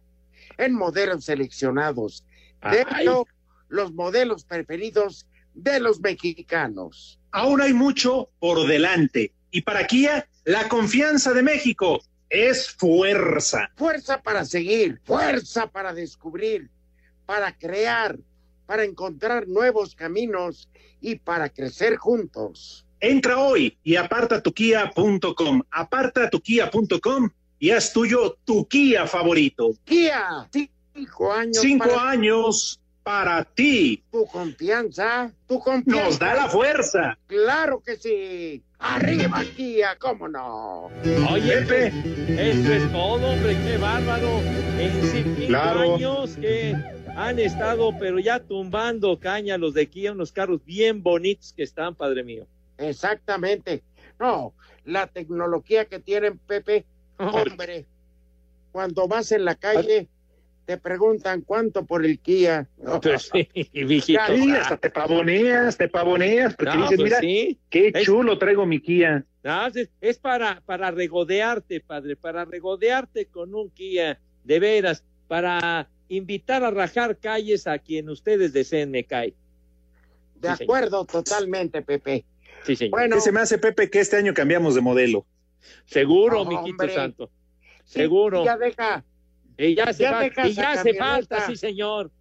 [0.57, 2.23] en modelos seleccionados.
[2.71, 3.27] De hecho,
[3.67, 7.19] los modelos preferidos de los mexicanos.
[7.31, 9.33] Aún hay mucho por delante.
[9.51, 13.71] Y para Kia, la confianza de México es fuerza.
[13.75, 16.69] Fuerza para seguir, fuerza para descubrir,
[17.25, 18.17] para crear,
[18.65, 20.69] para encontrar nuevos caminos
[21.01, 22.85] y para crecer juntos.
[23.01, 25.61] Entra hoy y aparta tu Kia.com.
[25.71, 29.71] Aparta tu Kia.com y haz tuyo tu Kia favorito.
[29.85, 30.47] Kia,
[30.93, 31.57] cinco años.
[31.61, 34.03] Cinco para años para ti.
[34.11, 36.03] Tu confianza, tu confianza.
[36.03, 37.17] Nos da la fuerza.
[37.27, 38.61] Claro que sí.
[38.79, 40.89] Arriba, Kia, cómo no.
[41.31, 41.87] Oye, Pepe,
[42.51, 44.39] eso es todo, hombre, qué bárbaro.
[44.77, 45.95] En cinco Claro.
[45.95, 46.75] años que
[47.15, 51.95] han estado, pero ya tumbando caña los de Kia, unos carros bien bonitos que están,
[51.95, 52.45] padre mío.
[52.79, 53.83] Exactamente.
[54.19, 54.53] No,
[54.85, 56.85] la tecnología que tienen, Pepe,
[57.17, 57.85] hombre,
[58.71, 60.07] cuando vas en la calle,
[60.65, 62.67] te preguntan cuánto por el Kia.
[63.01, 63.49] Pues sí,
[63.85, 64.21] viejito.
[64.27, 67.59] Sí, hasta te pavoneas, te pavoneas, porque No, dices, pues mira, sí.
[67.69, 69.25] qué Es- chulo traigo mi Kia.
[69.41, 75.89] No, es, es para, para regodearte, padre, para regodearte con un Kia, de veras, para
[76.09, 79.33] invitar a rajar calles a quien ustedes deseen, me cae.
[80.35, 82.25] De acuerdo, totalmente, Pepe.
[82.65, 82.91] Sí, señor.
[82.91, 83.15] Bueno.
[83.15, 85.25] ¿Qué se me hace, Pepe, que este año cambiamos de modelo?
[85.85, 86.93] Seguro, No, mijito hombre.
[86.95, 87.31] santo.
[87.85, 88.43] Sí, Seguro.
[88.45, 89.03] Ya deja.
[89.57, 91.05] Y ya se, ya va- deja y esa ya hace camioneta.
[91.37, 92.11] falta, sí, señor.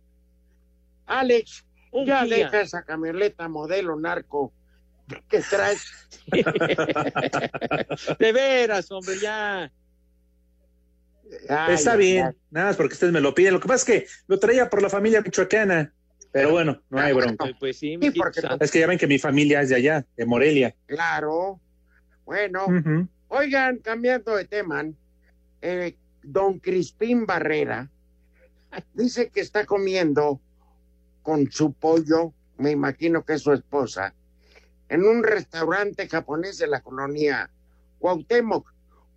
[1.07, 2.37] Alex, Un ya Kia.
[2.37, 4.53] deja esa camioneta modelo narco
[5.29, 5.83] que traes.
[8.19, 9.71] De veras, hombre, ya.
[11.49, 13.53] Ay, Está bien, nada más porque ustedes me lo piden.
[13.55, 15.93] Lo que pasa es que lo traía por la familia michoacana,
[16.33, 17.45] pero bueno, no hay bronca.
[17.45, 18.41] Pues, pues sí, Sí, porque-.
[18.61, 20.75] Es que ya ven que mi familia es de allá, de Morelia.
[20.87, 21.61] Claro.
[22.25, 22.67] Bueno,
[23.29, 24.85] oigan, cambiando de tema,
[25.63, 27.89] eh, don Crispín Barrera
[28.93, 30.39] dice que está comiendo
[31.23, 34.13] con su pollo, me imagino que es su esposa,
[34.91, 37.49] en un restaurante japonés de la colonia
[37.99, 38.71] Cuauhtémoc.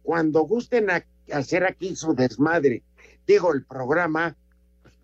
[0.04, 2.84] Cuando gusten a- hacer aquí su desmadre,
[3.28, 4.36] digo el programa,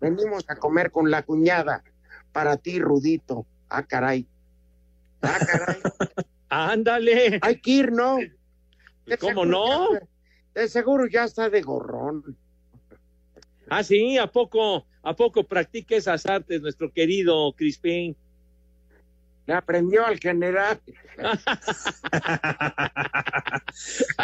[0.00, 1.84] venimos a comer con la cuñada
[2.32, 3.46] para ti, Rudito.
[3.68, 4.26] Ah, caray.
[5.22, 5.76] Ah, caray.
[6.48, 7.38] Ándale.
[7.42, 8.18] Hay que ir, ¿no?
[9.06, 9.92] De ¿Cómo seguro no?
[9.94, 10.06] ya-
[10.54, 12.36] de seguro ya está de gorrón.
[13.68, 18.16] Ah, sí, ¿a poco, a poco practica esas artes nuestro querido Crispín?
[19.46, 20.80] Le aprendió al general.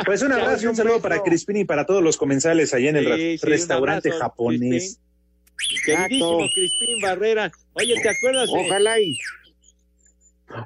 [0.05, 2.97] Pues un abrazo y un saludo para Crispín y para todos los comensales allá en
[2.97, 5.01] el Sí, sí, restaurante abrazo, japonés.
[5.85, 6.39] Queridísimo.
[6.55, 7.51] Crispín Barrera.
[7.75, 8.51] Oye, ¿te acuerdas?
[8.53, 9.17] de- Ojalá y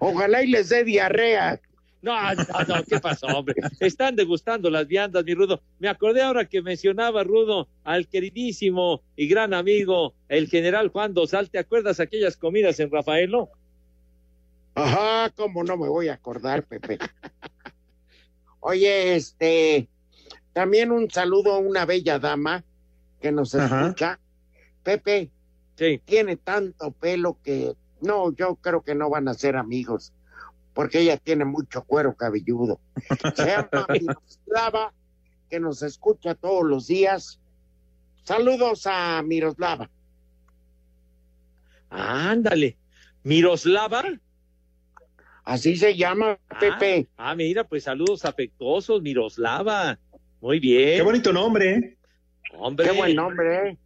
[0.01, 1.61] ojalá y les dé diarrea.
[2.01, 2.45] No, no,
[2.77, 3.57] no, ¿qué pasó, hombre?
[3.81, 5.61] Están degustando las viandas, mi Rudo.
[5.81, 11.51] Me acordé ahora que mencionaba, Rudo, al queridísimo y gran amigo, el general Juan Dosal.
[11.51, 13.49] ¿Te acuerdas aquellas comidas en Rafaelo?
[14.77, 16.99] Ajá, cómo no me voy a acordar, Pepe.
[18.61, 19.89] Oye, este,
[20.53, 22.65] también un saludo a una bella dama
[23.21, 23.95] que nos Ajá.
[24.83, 25.31] Pepe,
[25.77, 26.01] Sí.
[26.05, 30.13] tiene tanto pelo que no, yo creo que no van a ser amigos,
[30.75, 32.81] porque ella tiene mucho cuero cabelludo.
[33.35, 34.93] Se llama Miroslava,
[35.51, 37.41] que nos escucha todos los días.
[38.25, 39.89] Saludos a Miroslava.
[41.91, 42.77] Ándale.
[43.23, 44.05] Miroslava.
[45.45, 47.09] Así se llama, Pepe.
[47.17, 49.99] Ah, mira, pues saludos afectuosos, Miroslava.
[50.41, 50.99] Muy bien.
[50.99, 51.99] Qué bonito nombre, ¿eh?
[52.55, 52.91] Hombre.
[52.91, 53.79] Qué buen nombre, ¿eh?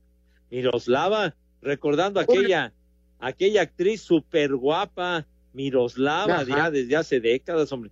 [0.53, 2.75] Miroslava, recordando aquella,
[3.19, 6.45] aquella actriz súper guapa, Miroslava, Ajá.
[6.47, 7.91] ya desde hace décadas, hombre.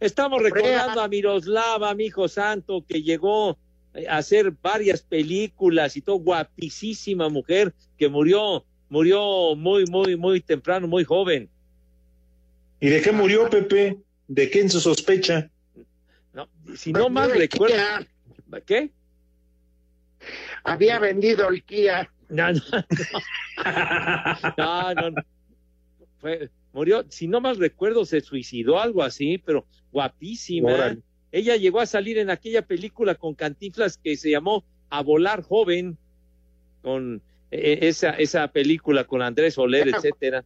[0.00, 3.56] Estamos recordando a Miroslava, mi hijo santo, que llegó
[4.08, 10.88] a hacer varias películas y todo, guapísima mujer, que murió, murió muy, muy, muy temprano,
[10.88, 11.48] muy joven.
[12.80, 13.96] ¿Y de qué murió Pepe?
[14.26, 15.48] ¿De qué en su sospecha?
[16.32, 17.76] No, si no mal Vendió el recuerdo.
[18.66, 18.90] ¿Qué?
[20.64, 22.10] Había vendido el Kia.
[22.28, 22.60] No, no,
[24.56, 24.94] no.
[24.94, 25.22] No, no.
[26.18, 30.96] Fue, murió, si no mal recuerdo, se suicidó, algo así, pero guapísima.
[31.32, 35.96] Ella llegó a salir en aquella película con Cantinflas que se llamó A Volar Joven,
[36.82, 40.44] con eh, esa, esa película con Andrés Soler, Era- etcétera.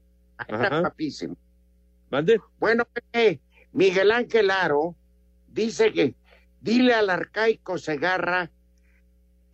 [0.48, 1.37] Era guapísimo.
[2.11, 2.40] ¿Mande?
[2.59, 3.40] Bueno, Pepe,
[3.72, 4.94] Miguel Ángel Aro
[5.48, 6.14] dice que
[6.61, 8.50] dile al arcaico Segarra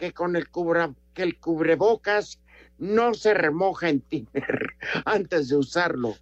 [0.02, 2.40] que con el cubra, que el cubrebocas
[2.76, 6.16] no se remoja en tiner antes de usarlo.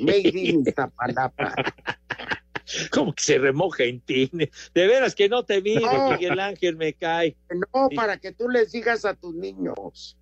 [0.00, 1.54] Made in Iztapalapa.
[2.90, 4.28] Como que se remoja en ti.
[4.32, 6.10] De veras que no te miro, No.
[6.10, 7.36] Miguel Ángel, me cae.
[7.72, 10.16] No, para que tú les digas a tus niños.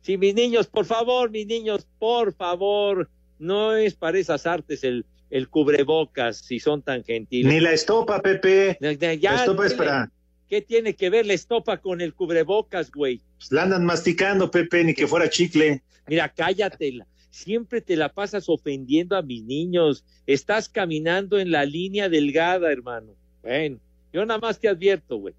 [0.00, 5.04] Sí, mis niños, por favor, mis niños, por favor, no es para esas artes el,
[5.28, 7.52] el cubrebocas, si son tan gentiles.
[7.52, 8.78] Ni la estopa, Pepe.
[8.80, 10.10] Ya, La estopa es ¿qué- para...
[10.48, 13.20] ¿Qué tiene que ver la estopa con el cubrebocas, güey?
[13.38, 15.82] pues, la andan masticando, Pepe, ni que fuera chicle.
[16.06, 17.06] Mira, cállatela.
[17.30, 20.04] Siempre te la pasas ofendiendo a mis niños.
[20.26, 23.14] Estás caminando en la línea delgada, hermano.
[23.42, 23.78] Bueno,
[24.12, 25.34] yo nada más te advierto, güey.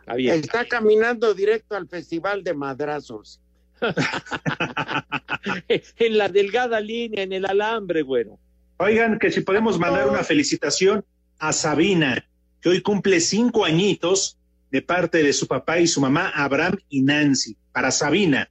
[0.00, 0.40] Está bien.
[0.40, 3.40] Está caminando directo al Festival de Madrazos.
[5.68, 8.38] en la delgada línea, en el alambre, güero.
[8.78, 11.04] Oigan, que si podemos mandar una felicitación
[11.38, 12.26] a Sabina,
[12.60, 14.38] que hoy cumple cinco añitos
[14.76, 18.46] de parte de su papá y su mamá, Abraham y Nancy, para Sabina.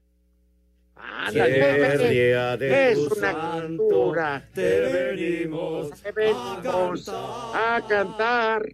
[0.96, 2.92] Ándale.
[2.92, 4.50] Es una cultura.
[4.52, 8.68] te venimos Te venimos a cantar.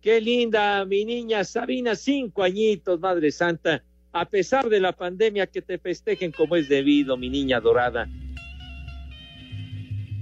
[0.00, 3.82] Qué linda, mi niña Sabina, cinco añitos, Madre Santa.
[4.10, 8.08] A pesar de la pandemia, que te festejen como es debido, mi niña dorada.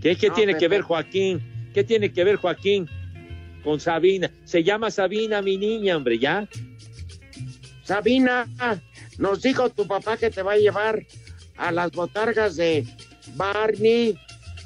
[0.02, 1.70] ¿Qué, qué No, tiene que ver Joaquín?
[1.72, 2.88] ¿Qué tiene que ver Joaquín
[3.66, 4.30] con Sabina?
[4.44, 6.48] Se llama Sabina, mi niña, hombre, ¿ya?
[7.82, 8.46] Sabina,
[9.18, 11.04] nos dijo tu papá que te va a llevar
[11.56, 12.86] a las botargas de
[13.34, 14.16] Barney,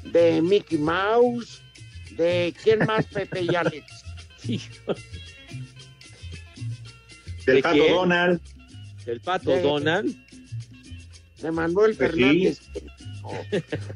[0.03, 1.63] de Mickey Mouse,
[2.15, 3.85] de quién más, Pepe y Alex.
[7.45, 7.93] Del ¿De pato quién?
[7.95, 8.39] Donald.
[9.05, 10.15] ¿Del pato De- Donald?
[11.41, 12.17] De Manuel Pues sí.
[12.19, 12.61] Fernández.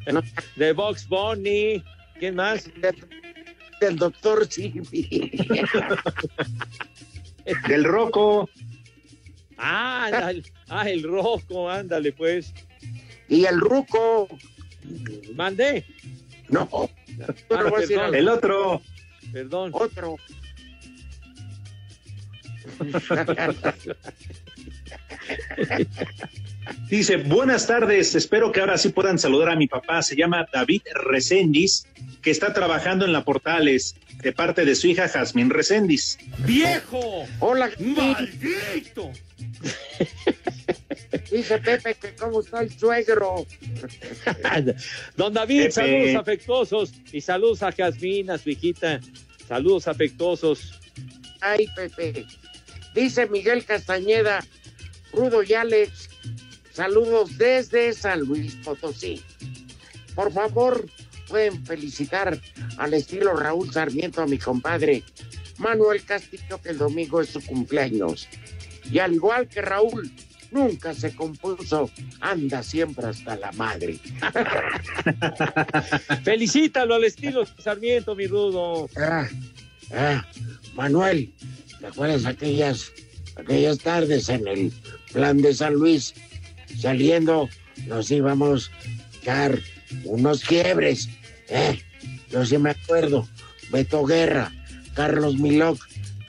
[0.12, 0.22] No,
[0.56, 1.84] ¿De Box Bunny?
[2.20, 2.70] ¿Quién más?
[3.80, 5.32] Del doctor Silvi.
[7.67, 8.49] Del Roco.
[9.57, 10.43] Ah, ándale.
[10.67, 12.53] ah, el rojo, ándale pues.
[13.30, 14.28] y el Ruco.
[15.36, 15.86] Mandé.
[16.49, 18.82] No, Ah, no perdón, El otro.
[19.32, 19.71] perdón.
[19.73, 20.17] otro.
[26.89, 30.01] Dice, buenas tardes, espero que ahora sí puedan saludar a mi papá.
[30.01, 31.88] Se llama David Recendis,
[32.26, 36.17] que está trabajando en la Portales de parte de su hija Jazmín Recendis.
[36.39, 37.28] ¡Viejo!
[37.39, 39.11] Hola, ¡Maldito!
[41.32, 43.45] dice Pepe que cómo está el suegro.
[45.15, 45.71] Don David, Pepe.
[45.71, 48.99] saludos afectuosos y saludos a Jazmín, a su hijita.
[49.47, 50.80] Saludos afectuosos.
[51.41, 52.26] Ay, Pepe.
[52.95, 54.43] Dice Miguel Castañeda,
[55.13, 56.09] Rudo y Alex,
[56.73, 59.21] saludos desde San Luis Potosí.
[60.15, 60.88] Por favor,
[61.28, 62.39] pueden felicitar
[62.78, 65.03] al estilo Raúl Sarmiento a mi compadre
[65.57, 68.28] Manuel Castillo, que el domingo es su cumpleaños.
[68.91, 70.11] Y al igual que Raúl,
[70.51, 73.97] nunca se compuso, anda siempre hasta la madre.
[76.23, 78.89] Felicítalo al estilo Sarmiento, mi rudo.
[78.97, 79.28] Ah,
[79.93, 80.26] ah,
[80.73, 81.34] Manuel,
[81.80, 82.91] ¿te acuerdas aquellas,
[83.38, 84.73] aquellas tardes en el
[85.11, 86.13] plan de San Luis?
[86.78, 87.49] Saliendo,
[87.88, 89.59] nos íbamos a echar
[90.04, 91.10] unos quiebres.
[91.50, 91.82] ¿eh?
[92.30, 93.28] Yo sí me acuerdo.
[93.72, 94.52] Beto Guerra,
[94.94, 95.80] Carlos Miloc,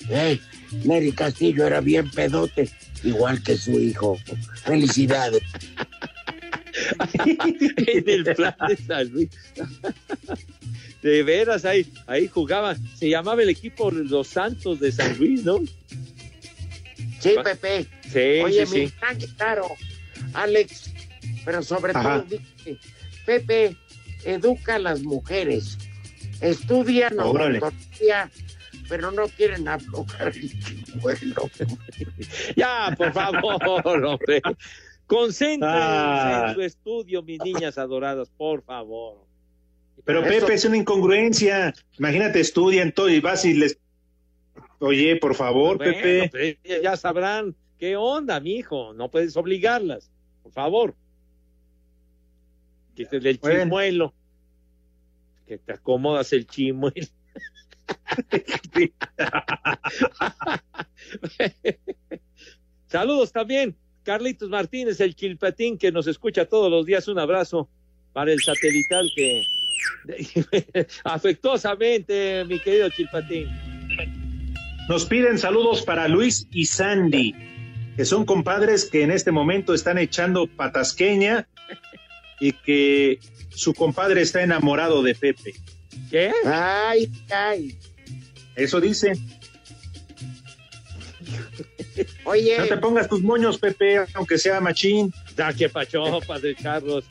[0.08, 0.40] ¿eh?
[0.84, 2.70] Neri Castillo era bien pedote,
[3.04, 4.18] igual que su hijo.
[4.64, 5.42] Felicidades.
[7.24, 9.30] en el plan de San Luis.
[11.02, 12.76] De veras, ahí, ahí jugaban.
[12.96, 15.60] Se llamaba el equipo Los Santos de San Luis, ¿no?
[17.20, 17.86] Sí, Pepe.
[18.02, 19.26] Sí, Oye, sí, mi sí.
[19.36, 19.68] claro,
[20.34, 20.90] Alex,
[21.46, 22.22] pero sobre Ajá.
[22.22, 22.78] todo, dice,
[23.24, 23.76] Pepe,
[24.24, 25.78] educa a las mujeres,
[26.42, 28.30] estudian odontología,
[28.88, 31.48] pero no quieren aflojar el chimuelo.
[32.56, 34.42] Ya, por favor, hombre.
[35.06, 36.46] Concéntrense Ah.
[36.48, 39.24] en su estudio, mis niñas adoradas, por favor.
[40.04, 41.72] Pero Eso- Pepe, es una incongruencia.
[41.98, 43.78] Imagínate, estudian todo y vas y les...
[44.78, 46.28] Oye, por favor, Bueno, Pepe.
[46.30, 48.92] pues, ellas ya sabrán qué onda, mi hijo.
[48.94, 50.10] No puedes obligarlas,
[50.42, 50.94] por favor.
[52.96, 53.62] Que te del Bueno.
[53.64, 54.14] chimuelo.
[55.46, 57.06] Que te acomodas el chimuelo.
[62.88, 67.06] Saludos también, Carlitos Martínez, el chilpatín que nos escucha todos los días.
[67.08, 67.68] Un abrazo
[68.12, 69.42] para el satelital que
[71.04, 73.48] afectuosamente, mi querido chilpatín.
[74.88, 77.34] Nos piden saludos para Luis y Sandy,
[77.96, 81.46] que son compadres que en este momento están echando patasqueña
[82.40, 83.18] y que
[83.50, 85.54] su compadre está enamorado de Pepe.
[86.10, 86.32] ¿Qué?
[86.44, 87.78] Ay, ay.
[88.54, 89.12] Eso dice.
[92.24, 95.12] Oye, No te pongas tus moños, Pepe, aunque sea machín.
[95.36, 97.04] Ya que pacho, padre Carlos.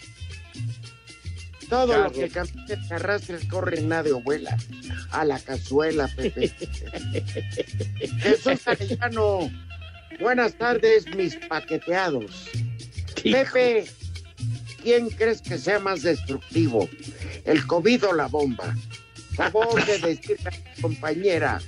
[1.69, 4.57] todo lo que camine te arrastre corre nada de abuela.
[5.11, 6.49] A la cazuela, Pepe.
[8.19, 9.51] Jesús Arellano,
[10.19, 12.49] buenas tardes, mis paqueteados.
[13.23, 13.85] Pepe,
[14.85, 16.87] ¿quién crees que sea más destructivo?
[17.43, 18.73] ¿El COVID o la bomba?
[19.35, 21.59] Favor de decirle a mi compañera,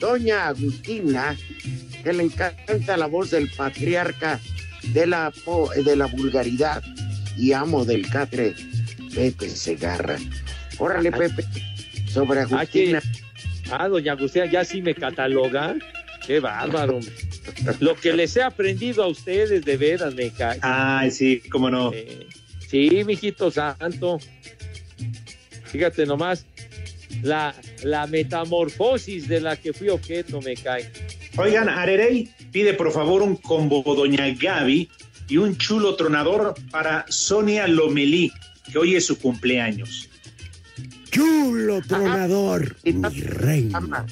[0.00, 1.36] doña Agustina,
[2.02, 4.40] que le encanta la voz del patriarca
[4.92, 6.82] de la, po- de la vulgaridad
[7.38, 8.54] y amo del catre,
[9.14, 10.18] Pepe Segarra.
[10.78, 11.44] Órale, Pepe,
[12.12, 13.00] sobre Agustina.
[13.70, 15.76] Ah, doña Agustina, ya sí me cataloga.
[16.26, 16.96] Qué bárbaro.
[16.96, 17.12] hombre.
[17.80, 20.58] Lo que les he aprendido a ustedes, de veras, me cae.
[20.62, 21.92] Ay, sí, cómo no.
[21.94, 22.26] Eh,
[22.70, 24.18] sí, mijito santo.
[25.64, 26.46] Fíjate nomás,
[27.22, 30.90] la, la metamorfosis de la que fui objeto me cae.
[31.36, 34.88] Oigan, Arerey pide por favor un combo Doña Gaby
[35.28, 38.32] y un chulo tronador para Sonia Lomelí,
[38.70, 40.08] que hoy es su cumpleaños.
[41.10, 44.06] Chulo tronador, mi reina.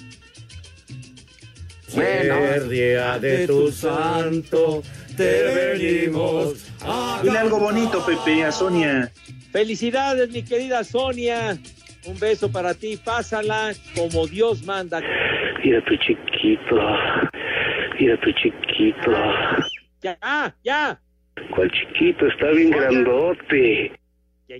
[1.95, 4.83] Bueno, día de tu santo,
[5.19, 9.13] te venimos a Dile algo bonito, Pepe, a Sonia.
[9.53, 11.59] Felicidades, mi querida Sonia.
[12.07, 12.97] Un beso para ti.
[12.97, 15.01] Pásala como Dios manda.
[15.63, 16.77] Mira tu chiquito.
[17.99, 19.11] Mira tu chiquito.
[20.01, 21.01] Ya, ya.
[21.55, 22.27] ¿Cuál chiquito?
[22.27, 23.93] Está bien grandote.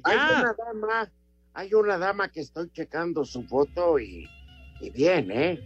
[0.05, 1.11] Hay una dama,
[1.55, 4.29] hay una dama que estoy checando su foto y,
[4.81, 5.61] y bien, ¿eh?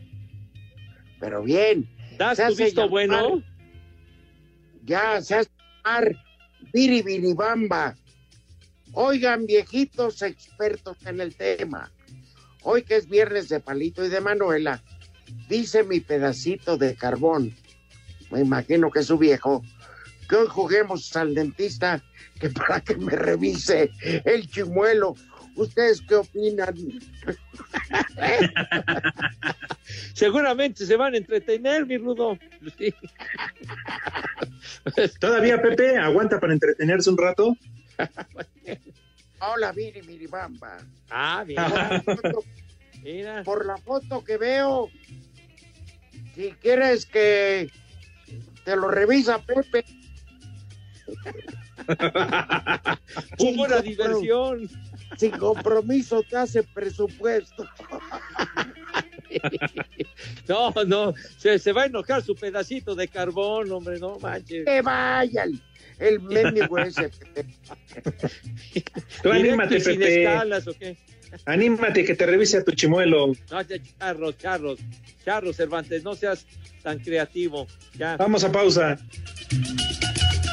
[1.18, 1.88] Pero bien.
[2.18, 3.42] ¿Das tu visto llamar- bueno?
[4.84, 5.50] Ya, se hace
[5.84, 6.16] llamar
[6.72, 7.94] Biribiribamba.
[8.94, 11.90] Oigan, viejitos expertos en el tema.
[12.62, 14.82] Hoy que es viernes de Palito y de Manuela,
[15.48, 17.54] dice mi pedacito de carbón,
[18.30, 19.62] me imagino que es su viejo,
[20.28, 22.02] que hoy juguemos al dentista
[22.40, 23.90] que para que me revise
[24.24, 25.14] el chimuelo.
[25.54, 26.74] ¿Ustedes qué opinan?
[30.14, 32.38] Seguramente se van a entretener, mi Rudo.
[32.78, 32.94] Sí.
[35.20, 37.56] Todavía, Pepe, aguanta para entretenerse un rato.
[39.40, 40.78] Hola, Biribiribamba.
[41.10, 42.44] Ah, Por la foto-
[43.02, 43.42] Mira.
[43.42, 44.88] Por la foto que veo,
[46.34, 47.68] si quieres que
[48.64, 49.84] te lo revisa Pepe.
[53.38, 54.68] Hubo una diversión.
[55.18, 57.66] Sin compromiso te hace presupuesto.
[60.48, 64.64] No, no, se, se va a enojar su pedacito de carbón, hombre, no manches.
[64.64, 65.60] Que vaya el,
[65.98, 67.10] el mendigo ese.
[69.22, 70.24] Tú anímate, sin Pepe.
[70.24, 70.96] escalas, ¿o qué?
[71.46, 73.28] Anímate que te revise a tu chimuelo.
[73.50, 73.62] No,
[73.98, 74.78] charros, charros,
[75.24, 76.46] charros, Cervantes, no seas
[76.82, 77.66] tan creativo.
[77.96, 78.16] Ya.
[78.16, 78.98] Vamos a pausa.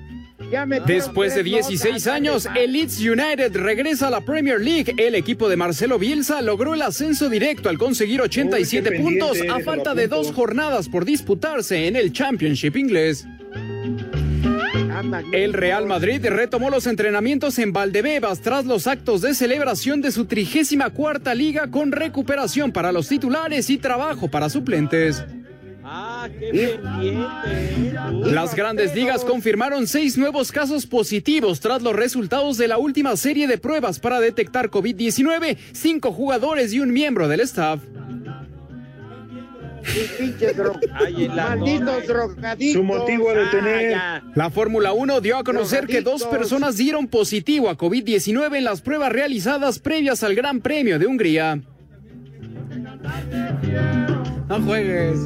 [0.49, 4.61] Ya metieron Después de tres 16 notas, años, el Leeds United regresa a la Premier
[4.61, 4.95] League.
[4.97, 9.37] El equipo de Marcelo Bielsa logró el ascenso directo al conseguir 87 Uy, qué puntos
[9.49, 13.27] a falta de dos jornadas por disputarse en el Championship inglés.
[15.31, 20.25] El Real Madrid retomó los entrenamientos en Valdebebas tras los actos de celebración de su
[20.25, 25.23] trigésima cuarta liga con recuperación para los titulares y trabajo para suplentes.
[25.83, 26.49] Ah, qué.
[26.53, 27.93] ¿eh?
[28.23, 33.47] Las grandes ligas confirmaron seis nuevos casos positivos tras los resultados de la última serie
[33.47, 37.81] de pruebas para detectar COVID-19, cinco jugadores y un miembro del staff.
[40.17, 40.55] Pinches
[41.35, 42.73] Malditos drogadictos.
[42.73, 43.97] Su motivo de Ah, tener.
[44.35, 48.81] La Fórmula 1 dio a conocer que dos personas dieron positivo a COVID-19 en las
[48.81, 51.61] pruebas realizadas previas al Gran Premio de Hungría.
[54.49, 55.19] No juegues.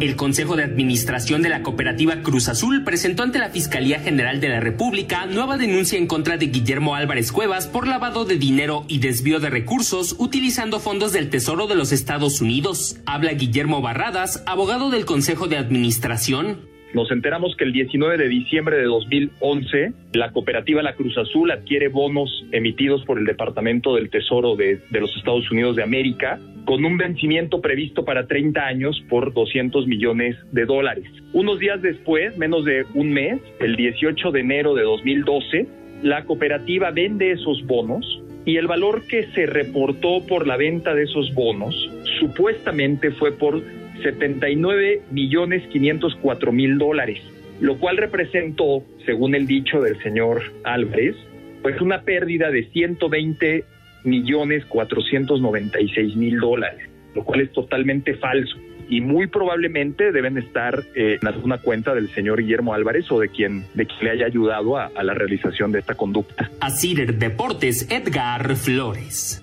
[0.00, 4.48] El Consejo de Administración de la Cooperativa Cruz Azul presentó ante la Fiscalía General de
[4.48, 8.98] la República nueva denuncia en contra de Guillermo Álvarez Cuevas por lavado de dinero y
[8.98, 12.96] desvío de recursos utilizando fondos del Tesoro de los Estados Unidos.
[13.06, 16.73] Habla Guillermo Barradas, abogado del Consejo de Administración.
[16.94, 21.88] Nos enteramos que el 19 de diciembre de 2011 la cooperativa La Cruz Azul adquiere
[21.88, 26.96] bonos emitidos por el Departamento del Tesoro de, los Estados Unidos de América con un
[26.96, 31.10] vencimiento previsto para 30 años por 200 millones de dólares.
[31.32, 35.66] Unos días después, menos de un mes, el 18 de enero de 2012,
[36.04, 41.02] la cooperativa vende esos bonos y el valor que se reportó por la venta de
[41.02, 41.74] esos bonos
[42.20, 43.62] supuestamente fue por
[44.02, 47.20] 79 millones 504 mil dólares,
[47.60, 51.16] lo cual representó, según el dicho del señor Álvarez,
[51.62, 53.64] pues una pérdida de 120
[54.04, 58.56] millones 496 mil dólares, lo cual es totalmente falso.
[58.86, 63.30] Y muy probablemente deben estar eh, en alguna cuenta del señor Guillermo Álvarez o de
[63.30, 66.50] quien, de quien le haya ayudado a, la realización de esta conducta.
[66.60, 69.40] A Cider Deportes, Edgar Flores.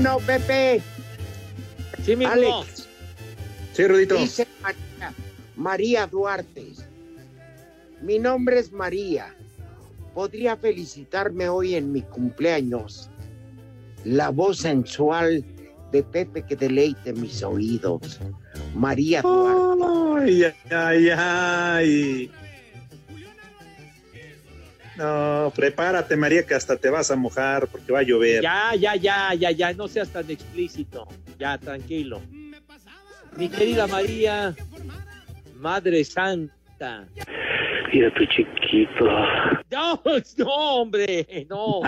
[0.00, 0.80] Bueno, Pepe.
[2.04, 2.24] Sí, mi.
[2.24, 2.86] Alex.
[3.72, 4.14] Sí, Rudito.
[4.14, 5.12] Dice María,
[5.56, 6.66] María Duarte.
[8.02, 9.34] Mi nombre es María.
[10.14, 13.10] ¿Podría felicitarme hoy en mi cumpleaños?
[14.04, 15.44] la voz sensual
[15.90, 18.20] de Pepe que deleite mis oídos.
[18.76, 19.84] María Duarte.
[20.16, 22.30] Ay, ay, ay.
[24.98, 28.42] No, prepárate, María, que hasta te vas a mojar porque va a llover.
[28.42, 31.06] Ya, ya, ya, ya, ya, no seas tan explícito.
[31.38, 32.20] Ya, tranquilo.
[33.36, 34.56] Mi querida María,
[35.54, 37.06] Madre Santa.
[37.92, 39.04] Mira tu chiquito.
[39.70, 40.02] No,
[40.36, 41.80] no, hombre, no.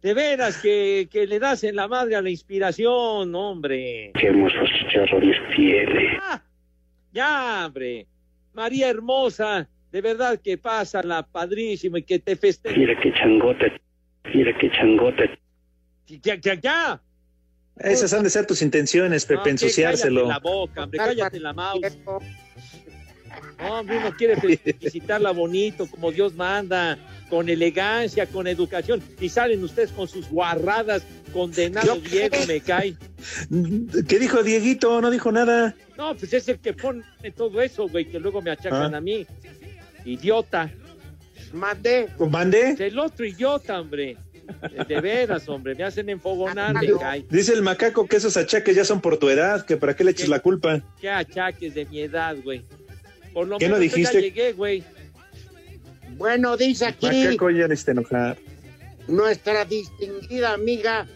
[0.00, 4.12] De veras que, que le das en la madre a la inspiración, hombre.
[4.18, 6.18] Qué hermosos chicharrones tiene.
[6.22, 6.42] Ah,
[7.12, 8.06] ya, hombre.
[8.54, 12.76] María hermosa, de verdad que pasa la padrísimo y que te festeja.
[12.76, 13.80] Mira qué changote.
[14.34, 15.38] Mira qué changote.
[16.06, 17.02] Ya, ya, ya.
[17.78, 20.28] Esas han de ser tus intenciones, Pepe, ensuciárselo.
[20.28, 21.98] Cállate la boca, hombre, cállate la mouse.
[23.58, 29.62] No, hombre, uno quiere felicitarla bonito, como Dios manda, con elegancia, con educación, y salen
[29.62, 32.96] ustedes con sus guarradas, condenado Diego, me cae.
[34.08, 35.00] ¿Qué dijo Dieguito?
[35.00, 35.74] No dijo nada.
[35.96, 37.04] No, pues es el que pone
[37.36, 38.98] todo eso, güey, que luego me achacan Ah.
[38.98, 39.26] a mí.
[40.04, 40.70] Idiota.
[41.52, 42.08] Mandé.
[42.30, 42.76] ¿Mandé?
[42.78, 44.16] El otro idiota, hombre.
[44.88, 47.24] De veras, hombre, me hacen enfogonar, me cae.
[47.30, 50.10] Dice el macaco que esos achaques ya son por tu edad, que para qué le
[50.10, 50.80] eches la culpa.
[51.00, 52.64] Qué achaques de mi edad, güey.
[53.32, 54.20] Por lo ¿Qué no ya dijiste?
[54.20, 54.82] llegué, güey.
[56.16, 58.36] Bueno, dice aquí Macaco ya necesita enojar.
[59.06, 61.06] nuestra distinguida amiga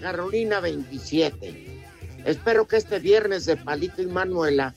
[0.00, 1.82] Carolina 27.
[2.24, 4.74] Espero que este viernes de Palito y Manuela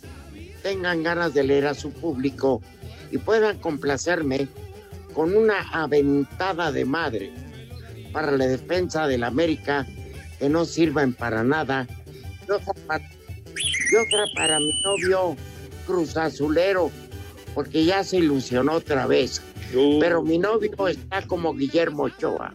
[0.62, 2.62] tengan ganas de leer a su público
[3.16, 4.49] y puedan complacerme
[5.13, 7.32] con una aventada de madre
[8.11, 9.88] para la defensa del América
[10.38, 11.88] que no sirven para nada
[12.45, 15.38] y otra para, y otra para mi novio
[15.88, 16.91] Cruz Azulero
[17.53, 19.41] porque ya se ilusionó otra vez.
[19.72, 22.51] Pero mi novio está como Guillermo Ochoa.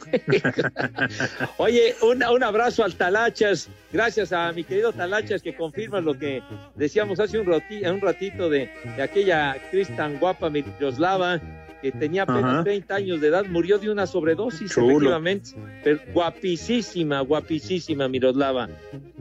[1.58, 3.68] Oye, un, un abrazo al Talachas.
[3.92, 6.42] Gracias a mi querido Talachas que confirma lo que
[6.74, 11.40] decíamos hace un, rati- un ratito de, de aquella actriz tan guapa, Miroslava,
[11.82, 12.64] que tenía apenas Ajá.
[12.64, 14.88] 30 años de edad, murió de una sobredosis, Chulo.
[14.90, 15.50] efectivamente.
[15.84, 18.68] Pero guapísima, guapísima Miroslava.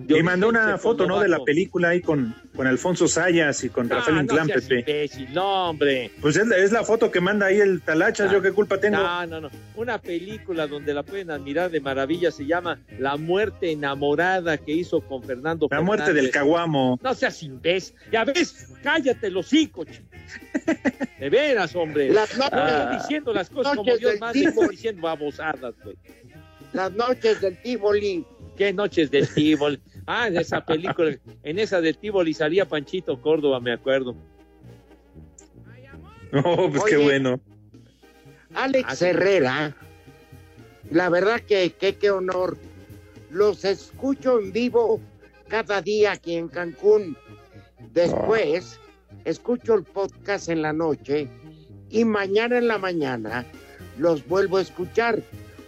[0.08, 1.20] Y mandó una foto, ¿no?
[1.20, 4.66] De la película ahí con, con Alfonso Sayas y con Rafael Ah, Inclán, no seas
[4.66, 4.80] Pepe.
[4.80, 6.12] imbécil, no, hombre.
[6.22, 8.98] Pues es la, es la foto que manda ahí el Talachas, ¿yo qué culpa tengo?
[8.98, 9.50] No, no, no.
[9.76, 15.02] Una película donde la pueden admirar de maravilla se llama La muerte enamorada que hizo
[15.02, 17.00] con Fernando La muerte del caguamo.
[17.04, 17.96] No seas imbécil.
[18.12, 19.86] Ya ves, cállate los hocico,
[21.20, 22.10] De veras, hombre.
[22.10, 25.96] Las Estoy diciendo las cosas como Dios estoy diciendo babosadas, güey.
[26.74, 28.26] Las noches del Tivoli.
[28.58, 29.80] ¿Qué noches del Tívoli?
[30.08, 34.16] Ah, en esa película, en esa del Tívoli salía Panchito Córdoba, me acuerdo.
[36.34, 37.40] Oh, pues qué bueno.
[38.54, 39.76] Alex Herrera,
[40.90, 42.58] la verdad que que- qué honor.
[43.30, 45.00] Los escucho en vivo
[45.48, 47.18] cada día aquí en Cancún.
[47.94, 48.80] Después,
[49.26, 51.28] escucho el podcast en la noche
[51.90, 53.46] y mañana en la mañana
[53.98, 55.22] los vuelvo a escuchar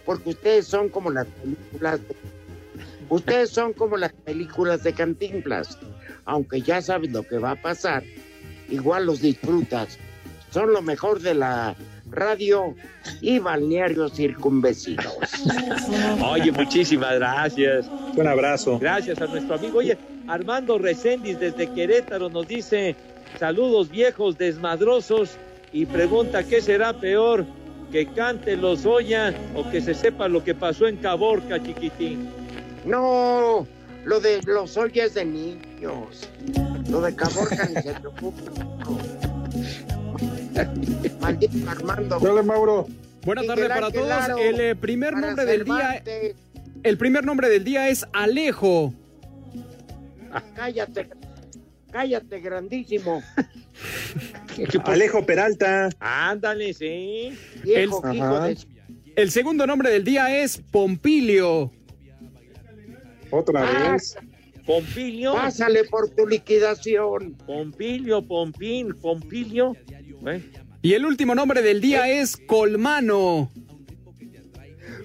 [0.04, 2.16] porque ustedes son como las películas de,
[3.08, 5.78] ustedes son como las películas de Cantinflas
[6.24, 8.02] aunque ya saben lo que va a pasar
[8.70, 9.98] igual los disfrutas.
[10.50, 11.76] Son lo mejor de la
[12.10, 12.74] radio
[13.20, 15.14] y balnearios circunvecinos.
[16.24, 17.86] Oye, muchísimas gracias.
[18.16, 18.78] Un abrazo.
[18.78, 19.78] Gracias a nuestro amigo.
[19.78, 19.96] Oye,
[20.26, 22.96] Armando Recendis desde Querétaro nos dice
[23.38, 25.36] saludos viejos desmadrosos
[25.72, 27.44] y pregunta qué será peor,
[27.92, 32.28] que cante los Oya o que se sepa lo que pasó en Caborca, chiquitín.
[32.84, 33.66] No,
[34.04, 36.28] lo de los oyes de niños.
[36.88, 38.42] Lo de Caborca ni se preocupe.
[41.20, 42.18] Maldito Armando.
[42.18, 42.86] Dale, Mauro.
[43.24, 44.40] Buenas tardes para todos.
[44.40, 46.02] El eh, primer nombre del día,
[46.82, 48.94] el primer nombre del día es Alejo.
[50.54, 51.10] Cállate,
[51.90, 53.22] cállate, grandísimo.
[54.84, 55.90] Alejo Peralta.
[56.00, 57.32] Ándale, sí.
[57.64, 58.46] Viejo El- hijo Ajá.
[58.48, 58.58] de...
[59.16, 61.70] El segundo nombre del día es Pompilio.
[63.30, 64.16] Otra Ah, vez.
[64.66, 65.32] Pompilio.
[65.34, 67.34] Pásale por tu liquidación.
[67.46, 69.74] Pompilio, Pompín, Pompilio.
[70.26, 70.42] ¿eh?
[70.82, 73.50] Y el último nombre del día es Colmano.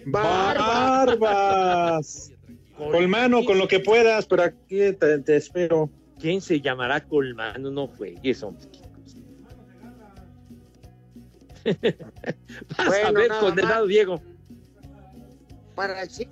[0.05, 1.05] Barba.
[1.17, 2.31] Barbas.
[2.77, 5.89] Colmano, con lo que puedas, pero aquí te, te espero.
[6.19, 7.71] ¿Quién se llamará Colmano?
[7.71, 8.67] No juegues, hombre.
[12.77, 13.89] Vas a ver, condenado más.
[13.89, 14.21] Diego.
[15.75, 16.29] Para decir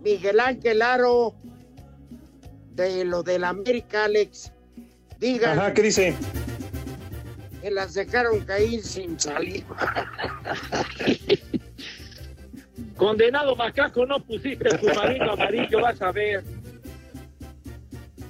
[0.00, 1.34] Miguel Ángel Aro
[2.72, 4.52] de lo del América, Alex.
[5.18, 6.14] Digan Ajá, ¿qué dice?
[7.60, 9.64] que las dejaron caer sin salir.
[12.96, 16.44] Condenado macaco, no pusiste tu marino amarillo, vas a ver.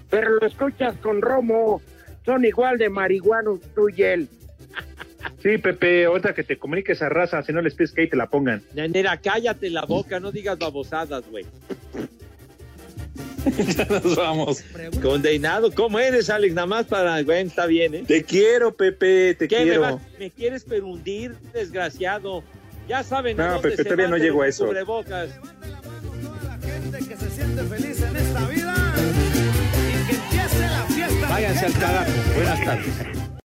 [0.08, 1.80] Pero lo escuchas con Romo.
[2.24, 4.28] Son igual de marihuanos tú y él.
[5.42, 8.16] Sí, Pepe, ahorita que te comuniques a raza, si no les pides que ahí te
[8.16, 8.62] la pongan.
[8.74, 11.46] Nera, cállate la boca, no digas babosadas, güey.
[13.74, 14.62] ya nos vamos.
[15.00, 16.52] Condenado, ¿cómo eres, Alex?
[16.54, 18.04] Nada más para, güey, está bien, ¿eh?
[18.06, 19.80] Te quiero, Pepe, te ¿Qué me, quiero.
[19.80, 22.44] va- me quieres perundir, desgraciado?
[22.86, 24.66] Ya saben No, dónde Pepe, se todavía no llego a eso.
[24.66, 25.30] cubrebocas.
[27.08, 28.74] que se siente feliz en esta vida
[29.88, 31.28] y que empiece la fiesta.
[31.30, 32.10] Váyanse al carajo.
[32.34, 33.19] Buenas tardes.